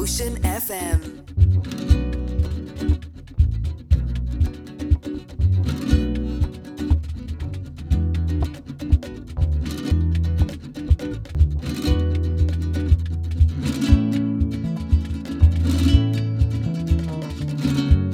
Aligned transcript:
Ocean 0.00 0.36
FM. 0.42 1.00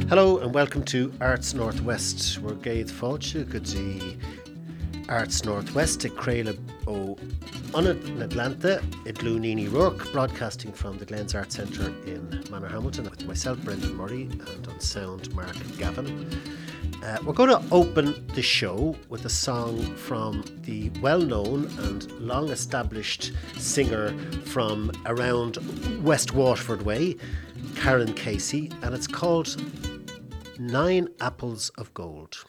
Hello 0.09 0.39
and 0.39 0.55
welcome 0.55 0.83
to 0.85 1.13
Arts 1.21 1.53
Northwest. 1.53 2.39
We're 2.39 2.55
Gaith 2.55 2.91
Fáilte 2.91 3.47
go 3.47 3.61
dtí 3.61 4.17
Arts 5.11 5.45
Northwest 5.45 6.07
at 6.07 6.13
Craila 6.13 6.57
ó 6.87 7.14
In 7.77 8.23
Atlanta 8.23 8.77
at 9.05 9.17
Glúnini 9.17 9.71
Rourke, 9.71 10.13
broadcasting 10.13 10.71
from 10.71 10.97
the 10.97 11.05
Glens 11.05 11.35
Arts 11.35 11.57
Centre 11.57 11.89
in 12.07 12.29
Manorhamilton 12.49 13.11
with 13.11 13.27
myself, 13.27 13.59
Brendan 13.65 13.97
Murray, 13.97 14.23
and 14.23 14.69
on 14.69 14.79
sound, 14.79 15.35
Mark 15.35 15.57
Gavin. 15.77 16.31
Uh, 17.03 17.19
we're 17.25 17.33
going 17.33 17.51
to 17.51 17.61
open 17.75 18.25
the 18.29 18.43
show 18.43 18.97
with 19.09 19.25
a 19.25 19.29
song 19.29 19.83
from 19.97 20.45
the 20.63 20.89
well 21.01 21.19
known 21.19 21.65
and 21.81 22.13
long 22.21 22.51
established 22.51 23.33
singer 23.57 24.17
from 24.45 24.93
around 25.07 25.59
West 26.05 26.33
Waterford 26.33 26.83
Way, 26.83 27.17
Karan 27.75 28.15
Casey, 28.15 28.71
and 28.83 28.95
it's 28.95 29.09
called 29.09 29.61
Nine 30.61 31.09
Apples 31.21 31.71
of 31.71 31.93
Gold. 31.93 32.45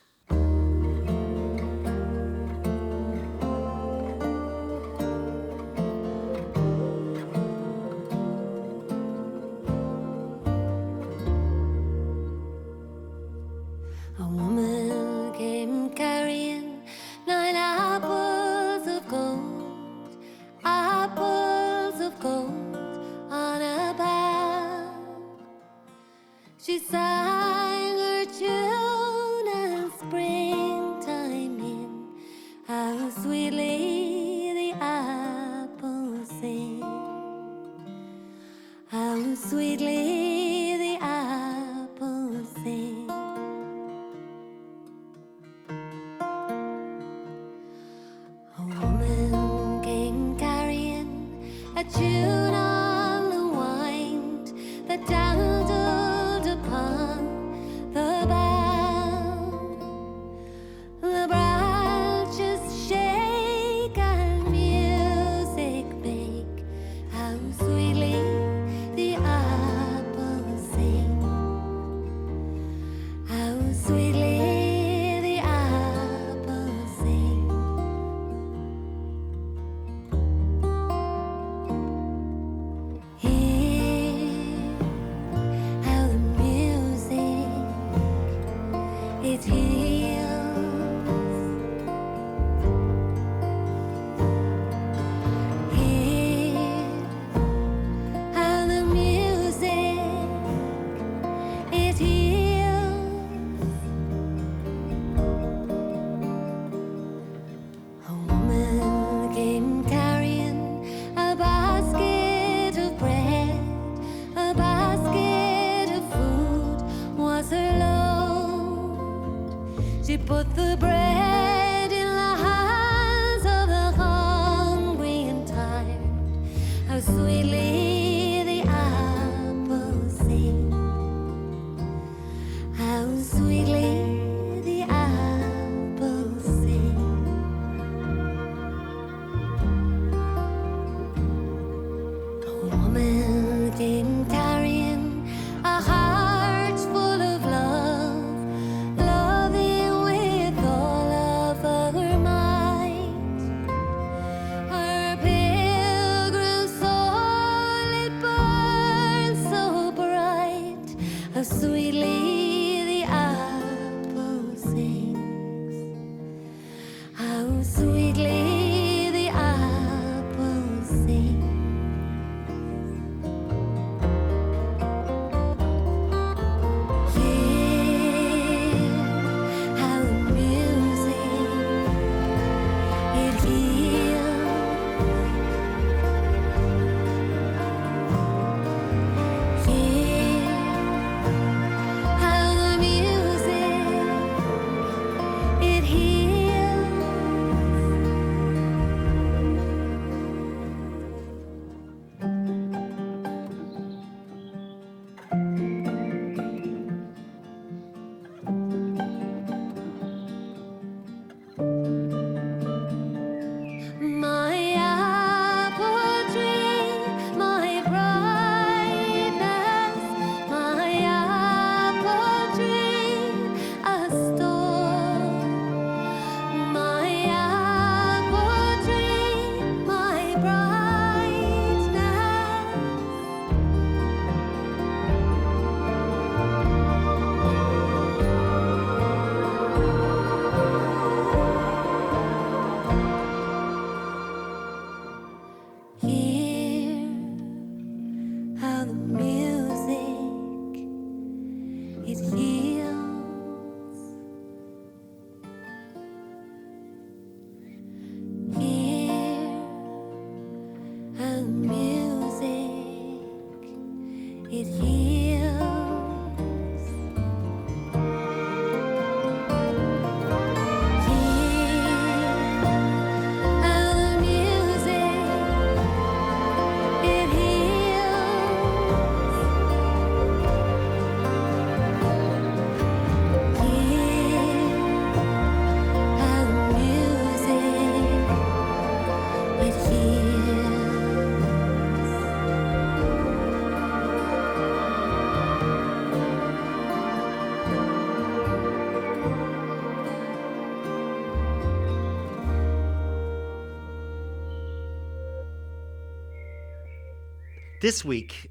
This 307.86 308.04
week, 308.04 308.50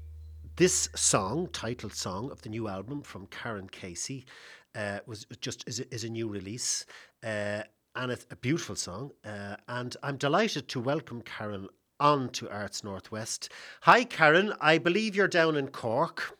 this 0.55 0.87
song, 0.95 1.49
titled 1.51 1.93
song 1.93 2.31
of 2.31 2.41
the 2.41 2.47
new 2.47 2.69
album 2.69 3.01
from 3.01 3.27
Karan 3.27 3.67
Casey, 3.67 4.25
uh, 4.75 4.99
was 5.07 5.27
just 5.41 5.67
is 5.67 5.81
a, 5.81 5.93
is 5.93 6.05
a 6.05 6.09
new 6.09 6.29
release, 6.29 6.85
uh, 7.21 7.63
and 7.97 8.13
it's 8.13 8.25
a 8.31 8.37
beautiful 8.37 8.77
song. 8.77 9.11
Uh, 9.25 9.57
and 9.67 9.97
I'm 10.03 10.15
delighted 10.15 10.69
to 10.69 10.79
welcome 10.79 11.21
Karan 11.21 11.67
on 11.99 12.29
to 12.29 12.49
Arts 12.49 12.81
Northwest. 12.81 13.49
Hi, 13.81 14.05
Karan. 14.05 14.53
I 14.61 14.77
believe 14.77 15.17
you're 15.17 15.27
down 15.27 15.57
in 15.57 15.67
Cork. 15.67 16.37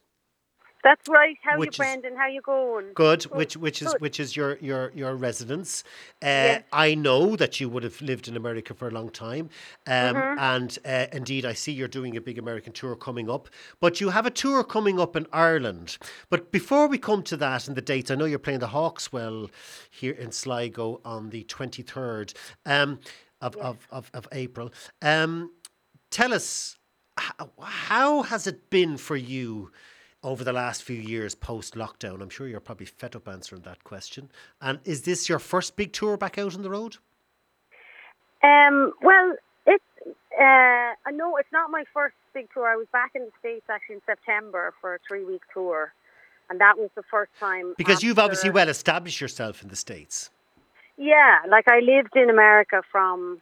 That's 0.85 1.09
right. 1.09 1.35
How 1.41 1.57
Which 1.57 1.79
you, 1.79 1.83
is- 1.83 1.89
Brendan? 1.89 2.15
How 2.15 2.25
are 2.25 2.29
you 2.29 2.41
going? 2.43 2.93
Good, 2.93 3.23
which 3.23 3.57
which 3.57 3.81
is 3.81 3.91
good. 3.93 4.01
which 4.01 4.19
is 4.19 4.35
your 4.37 4.57
your 4.61 4.91
your 4.93 5.15
residence. 5.15 5.83
Uh, 6.21 6.25
Yes. 6.25 6.63
I 6.71 6.93
know 6.93 7.35
that 7.35 7.59
you 7.59 7.67
would 7.69 7.83
have 7.83 7.99
lived 8.01 8.27
in 8.27 8.37
America 8.37 8.75
for 8.75 8.87
a 8.87 8.91
long 8.91 9.09
time, 9.09 9.49
um, 9.87 10.15
Mm-hmm. 10.15 10.39
and 10.39 10.79
uh, 10.85 11.07
indeed, 11.11 11.43
I 11.43 11.53
see 11.53 11.71
you're 11.71 11.87
doing 11.99 12.15
a 12.15 12.21
big 12.21 12.37
American 12.37 12.71
tour 12.71 12.95
coming 12.95 13.31
up. 13.31 13.49
But 13.81 13.99
you 13.99 14.09
have 14.11 14.27
a 14.27 14.29
tour 14.29 14.63
coming 14.63 14.99
up 14.99 15.15
in 15.15 15.25
Ireland. 15.33 15.97
But 16.29 16.51
before 16.51 16.87
we 16.87 16.99
come 16.99 17.23
to 17.23 17.37
that 17.37 17.67
and 17.67 17.75
the 17.75 17.81
dates, 17.81 18.11
I 18.11 18.15
know 18.15 18.25
you're 18.25 18.37
playing 18.47 18.59
the 18.59 18.67
Hawk's 18.77 19.11
Well 19.11 19.49
here 19.89 20.13
in 20.13 20.31
Sligo 20.31 21.01
on 21.03 21.31
the 21.31 21.43
23rd 21.45 22.33
um, 22.67 22.99
of, 23.41 23.55
of, 23.57 23.87
of 23.89 24.11
of 24.13 24.27
April. 24.31 24.71
Um, 25.01 25.49
tell 26.11 26.31
us 26.31 26.77
how, 27.17 27.49
how 27.59 28.21
has 28.23 28.45
it 28.45 28.69
been 28.69 28.97
for 28.97 29.15
you 29.15 29.71
over 30.25 30.43
the 30.43 30.53
last 30.53 30.83
few 30.83 30.99
years 30.99 31.35
post 31.35 31.75
lockdown? 31.75 32.21
I'm 32.21 32.29
sure 32.29 32.47
you're 32.47 32.59
probably 32.59 32.87
fed 32.87 33.15
up 33.15 33.27
answering 33.27 33.61
that 33.61 33.83
question. 33.83 34.29
And 34.59 34.79
is 34.83 35.03
this 35.03 35.29
your 35.29 35.39
first 35.39 35.75
big 35.75 35.93
tour 35.93 36.17
back 36.17 36.37
out 36.37 36.55
on 36.55 36.63
the 36.63 36.69
road? 36.69 36.97
Um, 38.43 38.93
well, 39.01 39.35
it's 39.65 39.83
uh, 40.39 40.75
know 41.15 41.37
it's 41.37 41.51
not 41.51 41.71
my 41.71 41.83
first 41.93 42.15
big 42.33 42.47
tour. 42.53 42.67
I 42.67 42.75
was 42.75 42.87
back 42.91 43.11
in 43.15 43.23
the 43.23 43.31
states 43.39 43.65
actually 43.69 43.95
in 43.95 44.01
September 44.05 44.73
for 44.79 44.95
a 44.95 44.99
three 45.07 45.23
week 45.23 45.41
tour, 45.53 45.93
and 46.49 46.59
that 46.59 46.77
was 46.77 46.89
the 46.95 47.03
first 47.09 47.31
time. 47.39 47.73
Because 47.77 48.03
you've 48.03 48.19
obviously 48.19 48.49
well 48.49 48.69
established 48.69 49.21
yourself 49.21 49.63
in 49.63 49.69
the 49.69 49.75
States. 49.75 50.29
Yeah, 50.97 51.39
like 51.49 51.67
I 51.67 51.79
lived 51.79 52.15
in 52.15 52.29
America 52.29 52.81
from 52.91 53.41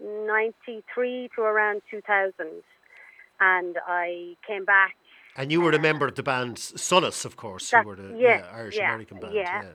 '93 0.00 1.30
to 1.36 1.42
around 1.42 1.82
2000, 1.90 2.32
and 3.40 3.76
I 3.86 4.36
came 4.46 4.64
back 4.64 4.96
And 5.36 5.50
you 5.50 5.60
were 5.62 5.72
a 5.72 5.78
member 5.78 6.06
of 6.06 6.14
the 6.14 6.22
band 6.22 6.56
Solas, 6.56 7.24
of 7.24 7.36
course, 7.36 7.70
who 7.70 7.82
were 7.82 7.96
the 7.96 8.14
yes, 8.16 8.42
yeah, 8.44 8.56
Irish 8.58 8.76
yeah, 8.76 8.88
American 8.90 9.18
band. 9.18 9.34
yeah. 9.34 9.62
Yeah. 9.62 9.70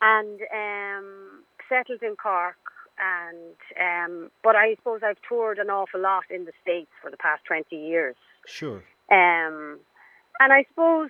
and 0.00 0.40
um, 0.62 1.42
settled 1.68 2.02
in 2.02 2.16
Cork. 2.16 2.56
And 2.98 3.56
um, 3.80 4.30
but 4.42 4.56
I 4.56 4.74
suppose 4.76 5.00
I've 5.02 5.20
toured 5.26 5.58
an 5.58 5.70
awful 5.70 6.00
lot 6.00 6.24
in 6.30 6.44
the 6.44 6.52
states 6.62 6.90
for 7.00 7.10
the 7.10 7.16
past 7.16 7.42
twenty 7.46 7.76
years. 7.76 8.16
Sure. 8.46 8.82
Um, 9.10 9.78
and 10.38 10.52
I 10.52 10.64
suppose 10.68 11.08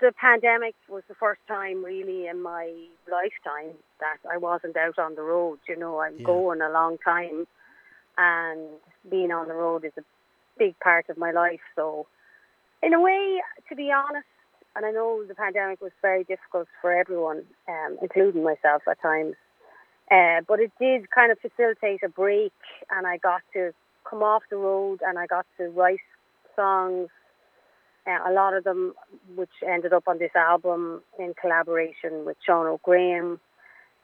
the 0.00 0.12
pandemic 0.20 0.74
was 0.88 1.04
the 1.08 1.14
first 1.14 1.40
time 1.46 1.84
really 1.84 2.26
in 2.26 2.42
my 2.42 2.72
lifetime 3.10 3.74
that 4.00 4.18
I 4.28 4.36
wasn't 4.36 4.76
out 4.76 4.98
on 4.98 5.14
the 5.14 5.22
road. 5.22 5.58
You 5.68 5.76
know, 5.76 6.00
I'm 6.00 6.16
Yeah. 6.18 6.26
going 6.26 6.60
a 6.60 6.70
long 6.70 6.98
time, 6.98 7.46
and 8.18 8.60
being 9.08 9.30
on 9.30 9.46
the 9.46 9.54
road 9.54 9.84
is 9.84 9.92
a 9.96 10.02
big 10.58 10.78
part 10.80 11.08
of 11.08 11.16
my 11.18 11.30
life. 11.30 11.60
So, 11.76 12.06
in 12.82 12.94
a 12.94 13.00
way, 13.00 13.40
to 13.68 13.76
be 13.76 13.90
honest, 13.92 14.26
and 14.74 14.86
I 14.86 14.90
know 14.90 15.24
the 15.26 15.34
pandemic 15.34 15.80
was 15.80 15.92
very 16.00 16.24
difficult 16.24 16.66
for 16.80 16.92
everyone, 16.92 17.42
um, 17.68 17.98
including 18.00 18.42
myself 18.42 18.82
at 18.88 19.00
times. 19.00 19.34
Uh, 20.10 20.40
but 20.46 20.60
it 20.60 20.72
did 20.80 21.10
kind 21.10 21.30
of 21.30 21.38
facilitate 21.38 22.02
a 22.02 22.08
break, 22.08 22.52
and 22.90 23.06
I 23.06 23.18
got 23.18 23.42
to 23.54 23.72
come 24.08 24.22
off 24.22 24.42
the 24.50 24.56
road 24.56 25.00
and 25.06 25.18
I 25.18 25.26
got 25.26 25.46
to 25.58 25.68
write 25.68 26.00
songs. 26.56 27.08
Uh, 28.06 28.18
a 28.28 28.32
lot 28.32 28.54
of 28.54 28.64
them, 28.64 28.94
which 29.36 29.50
ended 29.66 29.92
up 29.92 30.08
on 30.08 30.18
this 30.18 30.34
album 30.34 31.02
in 31.18 31.34
collaboration 31.40 32.24
with 32.24 32.36
Sean 32.44 32.66
Óg 32.66 32.82
Graham. 32.82 33.38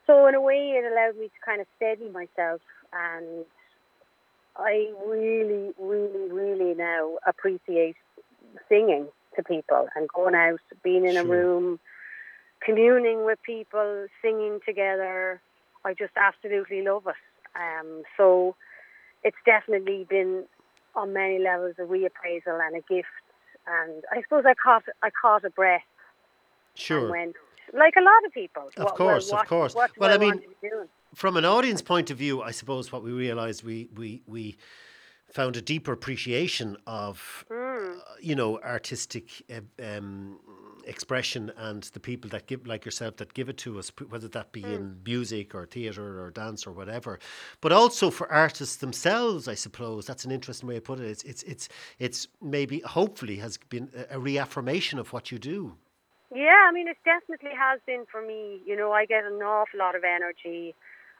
So 0.06 0.26
in 0.26 0.34
a 0.34 0.40
way, 0.40 0.78
it 0.78 0.90
allowed 0.90 1.18
me 1.20 1.26
to 1.26 1.40
kind 1.44 1.60
of 1.60 1.66
steady 1.76 2.08
myself, 2.08 2.60
and 2.92 3.44
I 4.56 4.90
really, 5.06 5.72
really, 5.78 6.30
really 6.30 6.74
now 6.74 7.18
appreciate 7.26 7.96
singing 8.68 9.08
to 9.36 9.42
people 9.42 9.88
and 9.94 10.08
going 10.08 10.34
out, 10.34 10.60
being 10.82 11.06
in 11.06 11.16
a 11.16 11.24
room, 11.24 11.78
communing 12.64 13.24
with 13.24 13.38
people, 13.44 14.06
singing 14.22 14.60
together. 14.66 15.40
I 15.84 15.94
just 15.94 16.12
absolutely 16.16 16.82
love 16.82 17.06
it. 17.06 17.14
Um, 17.56 18.02
so 18.16 18.56
it's 19.22 19.36
definitely 19.44 20.06
been 20.08 20.44
on 20.94 21.12
many 21.12 21.38
levels 21.38 21.74
a 21.78 21.82
reappraisal 21.82 22.60
and 22.66 22.76
a 22.76 22.80
gift. 22.92 23.08
And 23.66 24.02
I 24.10 24.22
suppose 24.22 24.44
I 24.46 24.54
caught 24.54 24.84
I 25.02 25.10
caught 25.10 25.44
a 25.44 25.50
breath 25.50 25.82
and 25.82 26.80
Sure. 26.80 27.10
went 27.10 27.36
like 27.72 27.94
a 27.96 28.02
lot 28.02 28.24
of 28.26 28.32
people. 28.32 28.70
Of 28.76 28.84
what, 28.84 28.94
course, 28.94 29.32
of 29.32 29.46
course. 29.46 29.74
What 29.74 29.90
Well, 29.98 30.10
I, 30.10 30.14
I 30.14 30.18
mean, 30.18 30.28
want 30.30 30.42
to 30.42 30.48
be 30.48 30.68
doing? 30.68 30.88
From 31.14 31.36
an 31.36 31.44
audience 31.44 31.82
point 31.82 32.10
of 32.10 32.18
view, 32.18 32.42
I 32.42 32.50
suppose 32.50 32.92
what 32.92 33.02
we 33.02 33.12
realised 33.12 33.62
we, 33.64 33.88
we, 33.94 34.22
we 34.26 34.56
found 35.32 35.56
a 35.56 35.62
deeper 35.62 35.92
appreciation 35.92 36.76
of 36.86 37.44
Hmm. 37.50 37.98
uh, 37.98 38.14
you 38.20 38.34
know 38.34 38.58
artistic 38.60 39.42
um, 39.82 40.38
expression 40.84 41.52
and 41.56 41.82
the 41.92 42.00
people 42.00 42.30
that 42.30 42.46
give 42.46 42.66
like 42.66 42.84
yourself 42.84 43.16
that 43.16 43.34
give 43.34 43.48
it 43.48 43.58
to 43.58 43.78
us 43.78 43.92
whether 44.08 44.28
that 44.28 44.52
be 44.52 44.62
in 44.62 44.96
music 45.04 45.54
or 45.54 45.66
theatre 45.66 46.24
or 46.24 46.30
dance 46.30 46.66
or 46.66 46.72
whatever 46.72 47.18
but 47.60 47.72
also 47.72 48.10
for 48.10 48.30
artists 48.32 48.76
themselves 48.76 49.48
i 49.48 49.54
suppose 49.54 50.06
that's 50.06 50.24
an 50.24 50.30
interesting 50.30 50.68
way 50.68 50.76
to 50.76 50.80
put 50.80 50.98
it 50.98 51.04
it's 51.06 51.22
it's 51.24 51.42
it's, 51.42 51.68
it's 51.98 52.28
maybe 52.40 52.80
hopefully 52.80 53.36
has 53.36 53.58
been 53.68 53.90
a, 53.94 54.16
a 54.16 54.18
reaffirmation 54.18 54.98
of 54.98 55.12
what 55.12 55.30
you 55.30 55.38
do 55.38 55.76
Yeah, 56.34 56.66
I 56.68 56.72
mean, 56.72 56.88
it 56.88 56.98
definitely 57.04 57.56
has 57.56 57.80
been 57.86 58.04
for 58.10 58.20
me. 58.20 58.60
You 58.66 58.76
know, 58.76 58.92
I 58.92 59.06
get 59.06 59.24
an 59.24 59.40
awful 59.42 59.78
lot 59.78 59.94
of 59.96 60.04
energy 60.04 60.74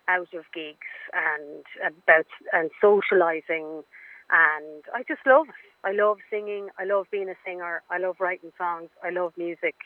out 0.07 0.29
of 0.35 0.45
gigs 0.53 0.91
and 1.15 1.65
about 1.87 2.27
and 2.53 2.71
socializing, 2.81 3.85
and 4.30 4.82
I 4.94 5.02
just 5.06 5.20
love 5.26 5.49
it. 5.49 5.54
I 5.85 5.92
love 5.92 6.18
singing. 6.30 6.68
I 6.78 6.85
love 6.85 7.06
being 7.11 7.28
a 7.28 7.37
singer. 7.47 7.82
I 7.90 7.99
love 7.99 8.16
writing 8.20 8.52
songs. 8.58 8.90
I 9.02 9.11
love 9.11 9.32
music. 9.37 9.76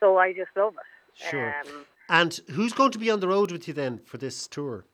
So 0.00 0.18
I 0.18 0.32
just 0.32 0.50
love 0.56 0.74
it. 0.74 1.28
Sure. 1.30 1.54
Um, 1.60 1.86
and 2.08 2.40
who's 2.50 2.72
going 2.72 2.90
to 2.92 2.98
be 2.98 3.10
on 3.10 3.20
the 3.20 3.28
road 3.28 3.50
with 3.50 3.66
you 3.66 3.74
then 3.74 4.00
for 4.04 4.18
this 4.18 4.46
tour 4.46 4.84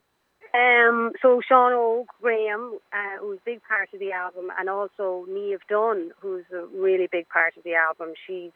Um, 0.55 1.13
so 1.23 1.41
Sean 1.47 1.73
Óg 1.73 2.07
Graham, 2.21 2.79
uh, 2.93 3.19
who's 3.21 3.39
a 3.39 3.45
big 3.45 3.61
part 3.69 3.89
of 3.93 4.01
the 4.01 4.13
album, 4.13 4.51
and 4.59 4.69
also 4.69 5.27
Niamh 5.29 5.61
Dunne, 5.69 6.11
who's 6.21 6.45
a 6.53 6.67
really 6.77 7.09
big 7.11 7.29
part 7.29 7.57
of 7.57 7.63
the 7.63 7.75
album. 7.75 8.15
She's 8.27 8.53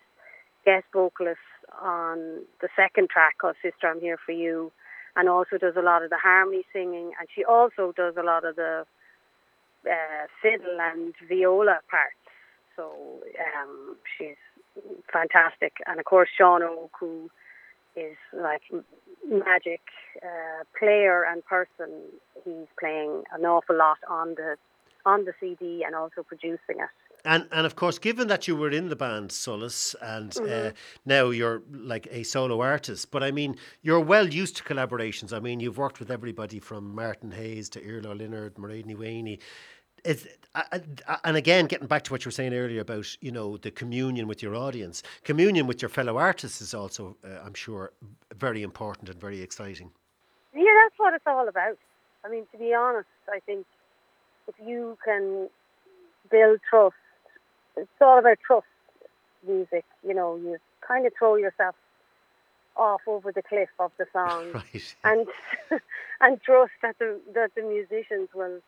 guest 0.64 0.86
vocalist 0.92 1.38
on 1.80 2.40
the 2.60 2.68
second 2.74 3.10
track 3.10 3.38
called 3.38 3.56
Sister 3.62 3.88
I'm 3.88 4.00
Here 4.00 4.18
For 4.24 4.32
You, 4.32 4.72
and 5.16 5.28
also 5.28 5.58
does 5.58 5.76
a 5.76 5.82
lot 5.82 6.02
of 6.02 6.10
the 6.10 6.16
harmony 6.16 6.64
singing, 6.72 7.12
and 7.18 7.28
she 7.34 7.44
also 7.44 7.92
does 7.96 8.14
a 8.16 8.22
lot 8.22 8.44
of 8.44 8.56
the 8.56 8.84
uh, 9.88 10.26
fiddle 10.42 10.78
and 10.80 11.14
viola 11.28 11.78
parts. 11.90 12.16
So 12.76 12.90
um, 13.58 13.96
she's 14.18 14.36
fantastic. 15.12 15.74
And 15.86 15.98
of 16.00 16.04
course, 16.06 16.28
Sean 16.36 16.62
Óg, 16.62 16.90
who 16.98 17.30
is 17.96 18.16
like 18.32 18.62
magic 19.28 19.80
uh, 20.22 20.64
player 20.78 21.24
and 21.24 21.44
person. 21.44 21.90
He's 22.44 22.66
playing 22.78 23.22
an 23.32 23.44
awful 23.44 23.76
lot 23.76 23.98
on 24.08 24.34
the 24.34 24.56
on 25.06 25.24
the 25.26 25.32
CD 25.38 25.84
and 25.84 25.94
also 25.94 26.22
producing 26.22 26.80
it. 26.80 26.88
And 27.26 27.48
and 27.52 27.64
of 27.64 27.74
course, 27.76 27.98
given 27.98 28.28
that 28.28 28.46
you 28.48 28.56
were 28.56 28.70
in 28.70 28.88
the 28.88 28.96
band 28.96 29.30
Solas, 29.30 29.94
and 30.02 30.36
uh, 30.36 30.40
Mm-hmm. 30.40 30.76
now 31.06 31.30
you're 31.30 31.62
like 31.70 32.06
a 32.10 32.22
solo 32.22 32.60
artist, 32.60 33.10
but 33.10 33.22
I 33.22 33.30
mean, 33.30 33.56
you're 33.82 34.00
well 34.00 34.28
used 34.28 34.56
to 34.58 34.62
collaborations. 34.64 35.32
I 35.32 35.40
mean, 35.40 35.60
you've 35.60 35.78
worked 35.78 36.00
with 36.00 36.10
everybody 36.10 36.58
from 36.58 36.94
Martin 36.94 37.30
Hayes 37.30 37.68
to 37.70 37.80
Iarla 37.82 38.08
Ó 38.14 38.18
Lionáird, 38.18 38.54
Mairead 38.54 38.94
Wayne. 38.98 39.38
And 40.04 41.36
again 41.36 41.66
getting 41.66 41.86
back 41.86 42.02
to 42.04 42.12
what 42.12 42.24
you 42.24 42.28
were 42.28 42.32
saying 42.32 42.54
earlier 42.54 42.80
about 42.80 43.16
you 43.20 43.32
know 43.32 43.56
the 43.56 43.70
communion 43.70 44.26
with 44.28 44.42
your 44.42 44.54
audience 44.54 45.02
communion 45.24 45.66
with 45.66 45.82
your 45.82 45.88
fellow 45.88 46.16
artists 46.16 46.60
is 46.60 46.74
also 46.74 47.16
uh, 47.24 47.40
i'm 47.44 47.54
sure 47.54 47.92
very 48.36 48.62
important 48.62 49.08
and 49.08 49.20
very 49.20 49.40
exciting 49.40 49.90
Yeah, 50.54 50.72
that's 50.84 50.98
what 50.98 51.14
it's 51.14 51.26
all 51.26 51.48
about. 51.48 51.78
I 52.24 52.28
mean, 52.28 52.46
to 52.52 52.58
be 52.58 52.72
honest, 52.72 53.08
I 53.28 53.40
think 53.40 53.66
if 54.46 54.54
you 54.64 54.96
can 55.04 55.48
build 56.30 56.60
trust, 56.68 56.94
it's 57.76 57.88
all 58.00 58.18
about 58.18 58.38
trust. 58.46 58.66
Music, 59.46 59.84
you 60.06 60.14
know, 60.14 60.36
you 60.36 60.56
kind 60.86 61.06
of 61.06 61.12
throw 61.18 61.34
yourself 61.36 61.74
off 62.76 63.02
over 63.06 63.30
the 63.30 63.42
cliff 63.42 63.68
of 63.78 63.90
the 63.98 64.06
song, 64.12 64.52
right 64.54 64.94
and 65.04 65.26
and 66.20 66.40
trust 66.42 66.72
that 66.82 66.96
the 66.98 67.20
that 67.34 67.50
the 67.54 67.62
musicians 67.62 68.28
will 68.34 68.60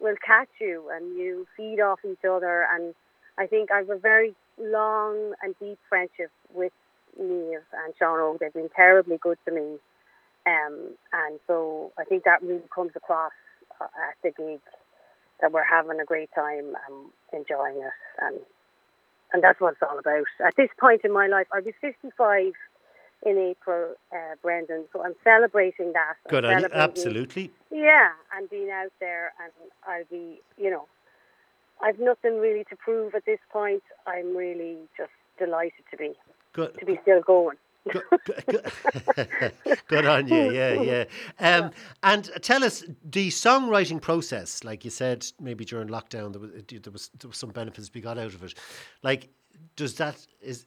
will 0.00 0.16
catch 0.24 0.48
you, 0.60 0.90
and 0.92 1.16
you 1.16 1.46
feed 1.56 1.80
off 1.80 2.00
each 2.04 2.24
other. 2.28 2.66
And 2.72 2.94
I 3.38 3.46
think 3.46 3.70
I 3.70 3.78
have 3.78 3.90
a 3.90 3.98
very 3.98 4.34
long 4.58 5.34
and 5.42 5.54
deep 5.60 5.78
friendship 5.88 6.30
with 6.54 6.72
Niamh 7.20 7.62
and 7.84 7.94
Sean 7.98 8.18
Óg 8.18 8.38
They've 8.38 8.52
been 8.52 8.70
terribly 8.74 9.18
good 9.18 9.38
to 9.46 9.52
me. 9.52 9.78
Um, 10.46 10.94
and 11.12 11.40
so 11.46 11.92
I 11.98 12.04
think 12.04 12.24
that 12.24 12.42
really 12.42 12.62
comes 12.74 12.92
across 12.94 13.32
uh, 13.80 13.84
at 13.84 14.16
the 14.22 14.30
gig 14.30 14.60
that 15.40 15.52
we're 15.52 15.64
having 15.64 16.00
a 16.00 16.04
great 16.04 16.30
time 16.34 16.74
and 16.88 17.10
enjoying 17.32 17.76
it, 17.76 17.92
and 18.22 18.38
and 19.32 19.42
that's 19.42 19.60
what 19.60 19.72
it's 19.72 19.82
all 19.82 19.98
about. 19.98 20.26
At 20.44 20.54
this 20.56 20.70
point 20.78 21.02
in 21.04 21.12
my 21.12 21.26
life, 21.26 21.46
I'll 21.52 21.62
be 21.62 21.74
55 21.80 22.52
in 23.24 23.38
April, 23.38 23.94
uh, 24.12 24.34
Brendan. 24.42 24.84
So 24.92 25.02
I'm 25.02 25.14
celebrating 25.24 25.92
that. 25.92 26.14
I'm 26.26 26.30
good 26.30 26.44
on 26.44 26.50
you 26.52 26.56
celebrating- 26.58 26.82
absolutely 26.82 27.50
Yeah, 27.70 28.10
and 28.36 28.48
being 28.50 28.70
out 28.70 28.92
there, 29.00 29.32
and 29.42 29.52
I'll 29.86 30.04
be, 30.10 30.40
you 30.56 30.70
know, 30.70 30.86
I've 31.82 31.98
nothing 31.98 32.38
really 32.38 32.64
to 32.64 32.76
prove 32.76 33.14
at 33.14 33.24
this 33.26 33.40
point. 33.50 33.82
I'm 34.06 34.36
really 34.36 34.78
just 34.96 35.10
delighted 35.38 35.84
to 35.90 35.96
be 35.96 36.12
good 36.52 36.74
to 36.78 36.84
be 36.86 36.98
still 37.02 37.20
going. 37.20 37.56
Good, 37.90 38.02
good, 38.24 38.44
good. 38.48 39.52
Good 39.86 40.06
on 40.06 40.26
you, 40.26 40.50
yeah, 40.50 40.72
yeah. 40.72 41.04
Um, 41.38 41.70
and 42.02 42.28
tell 42.42 42.64
us 42.64 42.82
the 43.04 43.28
songwriting 43.28 44.00
process. 44.02 44.64
Like 44.64 44.84
you 44.84 44.90
said, 44.90 45.24
maybe 45.40 45.64
during 45.64 45.86
lockdown 45.86 46.32
there 46.32 46.40
was 46.40 46.50
there 46.68 46.92
was 46.92 47.10
there 47.20 47.28
was 47.28 47.36
some 47.36 47.50
benefits 47.50 47.90
we 47.94 48.00
got 48.00 48.18
out 48.18 48.34
of 48.34 48.42
it. 48.42 48.54
Like, 49.04 49.28
does 49.76 49.94
that 49.96 50.16
is 50.40 50.66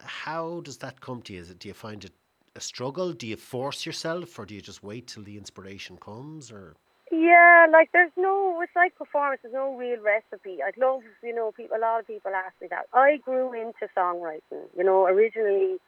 how 0.00 0.60
does 0.60 0.78
that 0.78 1.00
come 1.00 1.22
to 1.22 1.32
you? 1.32 1.40
Is 1.40 1.50
it 1.50 1.58
do 1.58 1.68
you 1.68 1.74
find 1.74 2.04
it 2.04 2.12
a 2.56 2.60
struggle? 2.60 3.12
Do 3.12 3.26
you 3.26 3.36
force 3.36 3.86
yourself, 3.86 4.38
or 4.38 4.46
do 4.46 4.54
you 4.54 4.60
just 4.60 4.82
wait 4.82 5.06
till 5.06 5.22
the 5.22 5.36
inspiration 5.36 5.96
comes? 5.96 6.50
Or 6.50 6.74
Yeah, 7.10 7.66
like 7.72 7.90
there's 7.92 8.12
no, 8.16 8.60
it's 8.62 8.72
like 8.76 8.96
performance. 8.96 9.40
There's 9.42 9.54
no 9.54 9.76
real 9.76 10.00
recipe. 10.02 10.58
I'd 10.66 10.76
love, 10.78 11.00
you 11.22 11.34
know, 11.34 11.52
people. 11.52 11.76
A 11.76 11.80
lot 11.80 12.00
of 12.00 12.06
people 12.06 12.32
ask 12.34 12.54
me 12.60 12.68
that. 12.70 12.86
I 12.92 13.18
grew 13.18 13.52
into 13.52 13.88
songwriting. 13.96 14.66
You 14.76 14.84
know, 14.84 15.06
originally, 15.06 15.78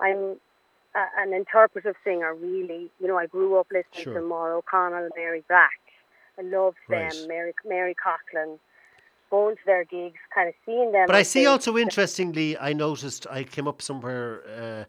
I'm 0.00 0.36
a, 0.94 1.04
an 1.18 1.32
interpretive 1.32 1.94
singer. 2.04 2.34
Really, 2.34 2.90
you 3.00 3.06
know, 3.08 3.18
I 3.18 3.26
grew 3.26 3.58
up 3.58 3.66
listening 3.70 4.04
Sure. 4.04 4.14
to 4.14 4.26
Maura 4.26 4.58
O'Connell 4.58 5.04
and 5.04 5.12
Mary 5.16 5.44
Black. 5.48 5.70
I 6.38 6.42
loved 6.42 6.76
Right. 6.88 7.12
them. 7.12 7.28
Mary 7.28 7.54
Mary 7.66 7.94
Coughlin. 7.94 8.58
Going 9.30 9.56
to 9.56 9.62
their 9.66 9.84
gigs, 9.84 10.18
kind 10.34 10.48
of 10.48 10.54
seeing 10.64 10.92
them. 10.92 11.06
But 11.06 11.16
I 11.16 11.22
see 11.22 11.46
also 11.46 11.76
interestingly, 11.86 12.56
I 12.56 12.72
noticed 12.72 13.26
I 13.30 13.42
came 13.44 13.66
up 13.66 13.82
somewhere 13.82 14.42
uh, 14.46 14.84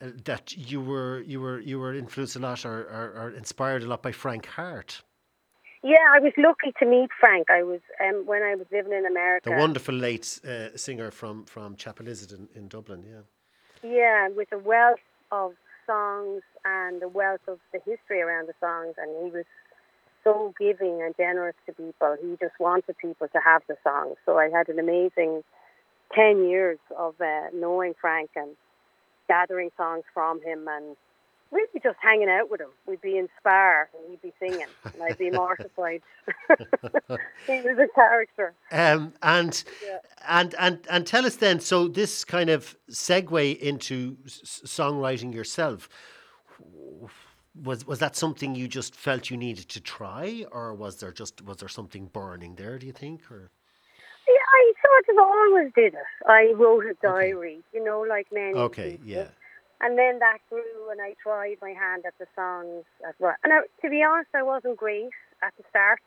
uh, 0.00 0.10
that 0.24 0.56
you 0.56 0.80
were 0.80 1.20
you 1.22 1.40
were 1.40 1.58
you 1.58 1.80
were 1.80 1.92
influenced 1.92 2.36
a 2.36 2.38
lot 2.38 2.64
or, 2.64 2.82
or, 2.82 3.12
or 3.20 3.30
inspired 3.30 3.82
a 3.82 3.86
lot 3.86 4.00
by 4.02 4.12
Frank 4.12 4.46
Harte, 4.46 5.02
Yeah, 5.82 5.96
I 6.14 6.20
was 6.20 6.32
lucky 6.36 6.72
to 6.78 6.86
meet 6.86 7.10
Frank. 7.18 7.50
I 7.50 7.62
was 7.64 7.80
um, 8.00 8.24
when 8.24 8.42
I 8.42 8.54
was 8.54 8.66
living 8.70 8.92
in 8.92 9.06
America. 9.06 9.50
the 9.50 9.56
wonderful 9.56 9.94
late 9.94 10.40
uh, 10.46 10.76
singer 10.76 11.10
from 11.10 11.44
from 11.46 11.76
Chapelizod 11.76 12.32
in, 12.32 12.48
in 12.54 12.68
Dublin. 12.68 13.02
Yeah, 13.02 13.90
Yeah, 13.90 14.28
with 14.28 14.52
a 14.52 14.58
wealth 14.58 15.00
of 15.32 15.54
songs 15.84 16.42
and 16.64 17.02
a 17.02 17.08
wealth 17.08 17.46
of 17.48 17.58
the 17.72 17.80
history 17.84 18.20
around 18.20 18.46
the 18.48 18.54
songs, 18.60 18.94
and 18.98 19.10
he 19.24 19.30
was 19.30 19.46
so 20.28 20.54
giving 20.58 21.02
and 21.02 21.14
generous 21.16 21.54
to 21.66 21.72
people. 21.72 22.16
He 22.20 22.36
just 22.40 22.58
wanted 22.60 22.96
people 22.98 23.28
to 23.28 23.38
have 23.44 23.62
the 23.68 23.76
songs. 23.82 24.16
So 24.26 24.38
I 24.38 24.48
had 24.50 24.68
an 24.68 24.78
amazing 24.78 25.42
ten 26.14 26.48
years 26.48 26.78
of 26.96 27.14
uh, 27.20 27.48
knowing 27.54 27.94
Frank 28.00 28.30
and 28.36 28.50
gathering 29.28 29.70
songs 29.76 30.04
from 30.14 30.40
him, 30.42 30.66
and 30.68 30.96
be 31.52 31.80
just 31.82 31.96
hanging 32.02 32.28
out 32.28 32.50
with 32.50 32.60
him. 32.60 32.68
We'd 32.86 33.00
be 33.00 33.16
in 33.16 33.28
Spar, 33.38 33.88
and 33.94 34.10
he'd 34.10 34.22
be 34.22 34.32
singing, 34.38 34.66
and 34.94 35.02
I'd 35.02 35.18
be 35.18 35.30
mortified. 35.42 36.02
he 37.46 37.60
was 37.62 37.78
a 37.78 37.88
character. 37.94 38.54
um, 38.72 39.14
and 39.22 39.64
Yeah. 39.84 39.98
and 40.28 40.54
and 40.58 40.86
and 40.90 41.06
tell 41.06 41.24
us 41.26 41.36
then. 41.36 41.60
So 41.60 41.88
this 41.88 42.24
kind 42.24 42.50
of 42.50 42.76
segue 42.90 43.58
into 43.58 44.16
s- 44.26 44.62
songwriting 44.66 45.32
yourself. 45.34 45.88
Was 47.62 47.86
was 47.86 47.98
that 48.00 48.16
something 48.16 48.54
you 48.54 48.68
just 48.68 48.94
felt 48.94 49.30
you 49.30 49.36
needed 49.36 49.68
to 49.70 49.80
try, 49.80 50.44
or 50.52 50.74
was 50.74 51.00
there 51.00 51.12
just 51.12 51.42
was 51.42 51.58
there 51.58 51.68
something 51.68 52.06
burning 52.06 52.54
there? 52.56 52.78
Do 52.78 52.86
you 52.86 52.92
think, 52.92 53.30
or 53.30 53.50
Yeah, 54.28 54.34
I 54.34 54.72
sort 54.84 55.18
of 55.18 55.24
always 55.24 55.72
did 55.74 55.94
it. 55.94 56.10
I 56.26 56.52
wrote 56.54 56.84
a 56.86 56.94
diary, 57.02 57.62
you 57.72 57.82
know, 57.82 58.00
like 58.00 58.26
many. 58.32 58.54
okay, 58.54 58.92
people. 58.92 59.06
yeah, 59.08 59.28
And 59.80 59.98
then 59.98 60.18
that 60.18 60.38
grew, 60.50 60.90
and 60.90 61.00
I 61.00 61.14
tried 61.22 61.56
my 61.62 61.70
hand 61.70 62.04
at 62.06 62.14
the 62.18 62.26
songs 62.34 62.84
as 63.08 63.14
well. 63.18 63.34
And 63.42 63.52
I, 63.52 63.60
to 63.82 63.90
be 63.90 64.02
honest, 64.02 64.30
I 64.34 64.42
wasn't 64.42 64.76
great 64.76 65.10
at 65.42 65.54
the 65.56 65.64
start, 65.70 66.00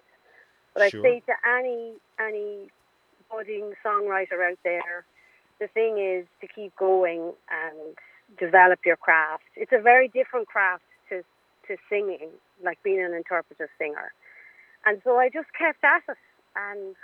but 0.73 0.83
Sure. 0.83 1.01
I'd 1.01 1.01
say 1.01 1.19
to 1.27 1.33
any 1.57 1.93
any 2.19 2.69
budding 3.29 3.73
songwriter 3.85 4.39
out 4.51 4.59
there, 4.63 5.05
the 5.59 5.67
thing 5.67 5.97
is 5.97 6.25
to 6.41 6.47
keep 6.47 6.75
going 6.75 7.33
and 7.49 7.97
develop 8.39 8.79
your 8.85 8.97
craft. 8.97 9.43
It's 9.55 9.71
a 9.73 9.81
very 9.81 10.07
different 10.09 10.47
craft 10.47 10.83
to 11.71 11.77
singing, 11.89 12.29
like 12.63 12.81
being 12.83 13.01
an 13.03 13.13
interpretive 13.13 13.69
singer. 13.77 14.11
And 14.85 15.01
so 15.03 15.17
I 15.17 15.29
just 15.29 15.47
kept 15.57 15.83
at 15.83 16.03
it 16.09 16.17
and 16.55 16.95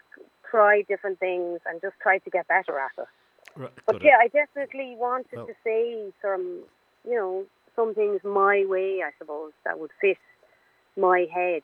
tried 0.49 0.87
different 0.87 1.19
things 1.19 1.59
and 1.65 1.81
just 1.81 1.95
tried 2.01 2.23
to 2.25 2.29
get 2.29 2.47
better 2.47 2.79
at 2.79 2.91
it. 2.97 3.07
Right, 3.55 3.71
But 3.85 4.03
yeah, 4.03 4.17
I 4.19 4.27
definitely 4.27 4.95
wanted 4.97 5.37
to 5.37 5.53
say 5.63 6.11
some, 6.21 6.63
you 7.07 7.15
know, 7.15 7.45
some 7.75 7.93
things 7.93 8.21
my 8.23 8.65
way, 8.67 9.01
I 9.05 9.11
suppose, 9.17 9.51
that 9.65 9.79
would 9.79 9.91
fit 10.01 10.17
my 10.95 11.27
head. 11.33 11.61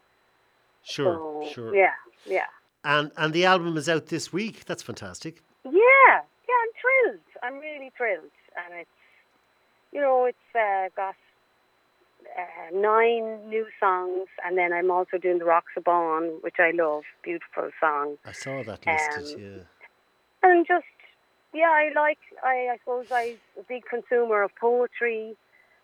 sure, 0.84 1.44
so, 1.44 1.50
sure. 1.52 1.76
Yeah, 1.76 1.94
yeah. 2.26 2.46
And 2.84 3.12
and 3.18 3.34
the 3.34 3.46
album 3.46 3.78
is 3.78 3.88
out 3.88 4.08
this 4.08 4.34
week. 4.34 4.66
That's 4.66 4.84
fantastic. 4.84 5.42
Yeah, 5.66 5.72
yeah, 5.72 6.60
I'm 6.64 6.74
thrilled. 6.82 7.28
I'm 7.42 7.60
really 7.60 7.92
thrilled. 7.98 8.36
And 8.58 8.82
it's, 8.82 8.90
you 9.92 10.02
know, 10.02 10.26
it's 10.26 10.56
uh, 10.56 10.90
got 10.96 11.16
uh, 12.38 12.76
nine 12.76 13.50
new 13.50 13.66
songs, 13.80 14.28
and 14.46 14.58
then 14.58 14.74
I'm 14.74 14.92
also 14.92 15.18
doing 15.18 15.40
The 15.40 15.46
Rocks 15.46 15.74
of 15.78 15.84
Bawn, 15.84 16.40
which 16.42 16.56
I 16.60 16.72
love. 16.72 17.04
Beautiful 17.24 17.70
song. 17.80 18.18
I 18.26 18.32
saw 18.32 18.64
that 18.64 18.86
listed. 18.86 19.36
Um, 19.36 19.42
yeah. 19.42 19.64
And 20.44 20.68
just, 20.68 20.86
yeah, 21.54 21.70
I 21.72 21.92
like, 21.96 22.18
I, 22.44 22.70
I 22.74 22.78
suppose 22.80 23.06
I'm 23.12 23.36
a 23.60 23.64
big 23.68 23.84
consumer 23.86 24.42
of 24.44 24.52
poetry, 24.60 25.36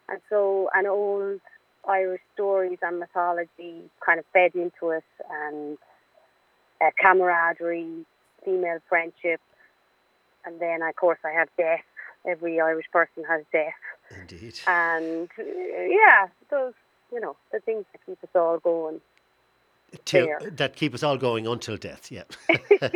and 0.07 0.19
so, 0.29 0.69
and 0.73 0.87
old 0.87 1.41
Irish 1.87 2.21
stories 2.33 2.79
and 2.81 2.99
mythology 2.99 3.89
kind 4.05 4.19
of 4.19 4.25
fed 4.33 4.55
into 4.55 4.89
it, 4.89 5.03
and 5.31 5.77
uh, 6.81 6.89
camaraderie, 7.01 8.05
female 8.43 8.79
friendship, 8.89 9.39
and 10.45 10.59
then, 10.59 10.81
of 10.81 10.95
course, 10.95 11.19
I 11.23 11.31
have 11.31 11.49
death. 11.57 11.81
Every 12.27 12.59
Irish 12.59 12.85
person 12.91 13.23
has 13.29 13.43
death. 13.51 13.73
Indeed. 14.15 14.59
And, 14.67 15.29
uh, 15.37 15.43
yeah, 15.43 16.27
those, 16.49 16.73
you 17.11 17.19
know, 17.19 17.35
the 17.51 17.59
things 17.59 17.85
that 17.91 18.05
keep 18.05 18.23
us 18.23 18.29
all 18.35 18.59
going. 18.59 19.01
Till, 20.05 20.27
that 20.51 20.75
keep 20.75 20.93
us 20.93 21.01
all 21.01 21.17
going 21.17 21.47
until 21.47 21.75
death. 21.75 22.11
Yeah. 22.11 22.23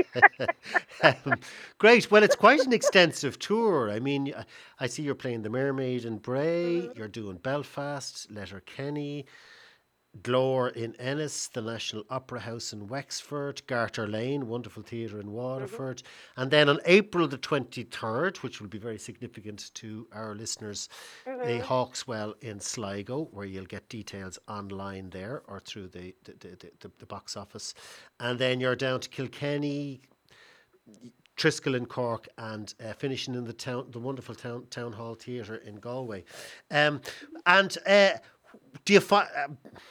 um, 1.04 1.40
great. 1.80 2.12
Well, 2.12 2.22
it's 2.22 2.36
quite 2.36 2.60
an 2.60 2.72
extensive 2.72 3.40
tour. 3.40 3.90
I 3.92 4.00
mean, 4.00 4.34
I- 4.80 4.88
see 4.88 5.02
you're 5.02 5.16
playing 5.16 5.42
the 5.42 5.50
Mermaid 5.50 6.06
in 6.06 6.18
Bray. 6.20 6.82
Mm-hmm. 6.82 6.98
You're 6.98 7.08
doing 7.08 7.38
Belfast, 7.38 8.28
Letterkenny, 8.32 9.26
Glór 10.22 10.72
in 10.76 10.96
Ennis, 10.98 11.48
the 11.48 11.62
National 11.62 12.04
Opera 12.10 12.40
House 12.40 12.72
in 12.72 12.88
Wexford, 12.88 13.62
Garter 13.66 14.08
Lane, 14.08 14.48
wonderful 14.48 14.84
theatre 14.84 15.20
in 15.20 15.32
Waterford, 15.32 16.04
and 16.38 16.52
then 16.52 16.70
on 16.70 16.80
April 16.86 17.28
the 17.28 17.38
twenty 17.38 17.84
third, 17.84 18.38
which 18.38 18.62
will 18.62 18.68
be 18.68 18.78
very 18.78 19.00
significant 19.00 19.72
to 19.74 20.08
our 20.14 20.36
listeners, 20.36 20.88
a 21.26 21.58
Hawk's 21.60 22.08
Well 22.08 22.36
in 22.42 22.60
Sligo, 22.60 23.28
where 23.32 23.46
you'll 23.46 23.66
get 23.66 23.90
details 23.90 24.38
online 24.48 25.10
there 25.10 25.42
or 25.48 25.60
through 25.60 25.88
the 25.88 26.14
the, 26.26 26.34
the, 26.40 26.72
the, 26.80 26.92
the 27.00 27.06
box 27.08 27.36
office, 27.36 27.74
and 28.20 28.38
then 28.38 28.60
you're 28.60 28.76
down 28.76 29.00
to 29.00 29.10
Kilkenny, 29.10 30.02
Triskel 31.36 31.76
in 31.76 31.88
Cork 31.88 32.28
and 32.38 32.72
uh, 32.86 32.94
finishing 32.94 33.34
in 33.34 33.46
the 33.46 33.54
town, 33.54 33.88
the 33.90 34.00
wonderful 34.00 34.36
town 34.36 34.68
town 34.70 34.94
hall 34.94 35.16
theatre 35.16 35.56
in 35.56 35.76
Galway. 35.78 36.24
Um, 36.70 37.02
and 37.48 37.76
uh, 37.88 38.12
do 38.86 38.94
you 38.94 39.00
find? 39.00 39.28
Um, 39.44 39.58
s- 39.66 39.82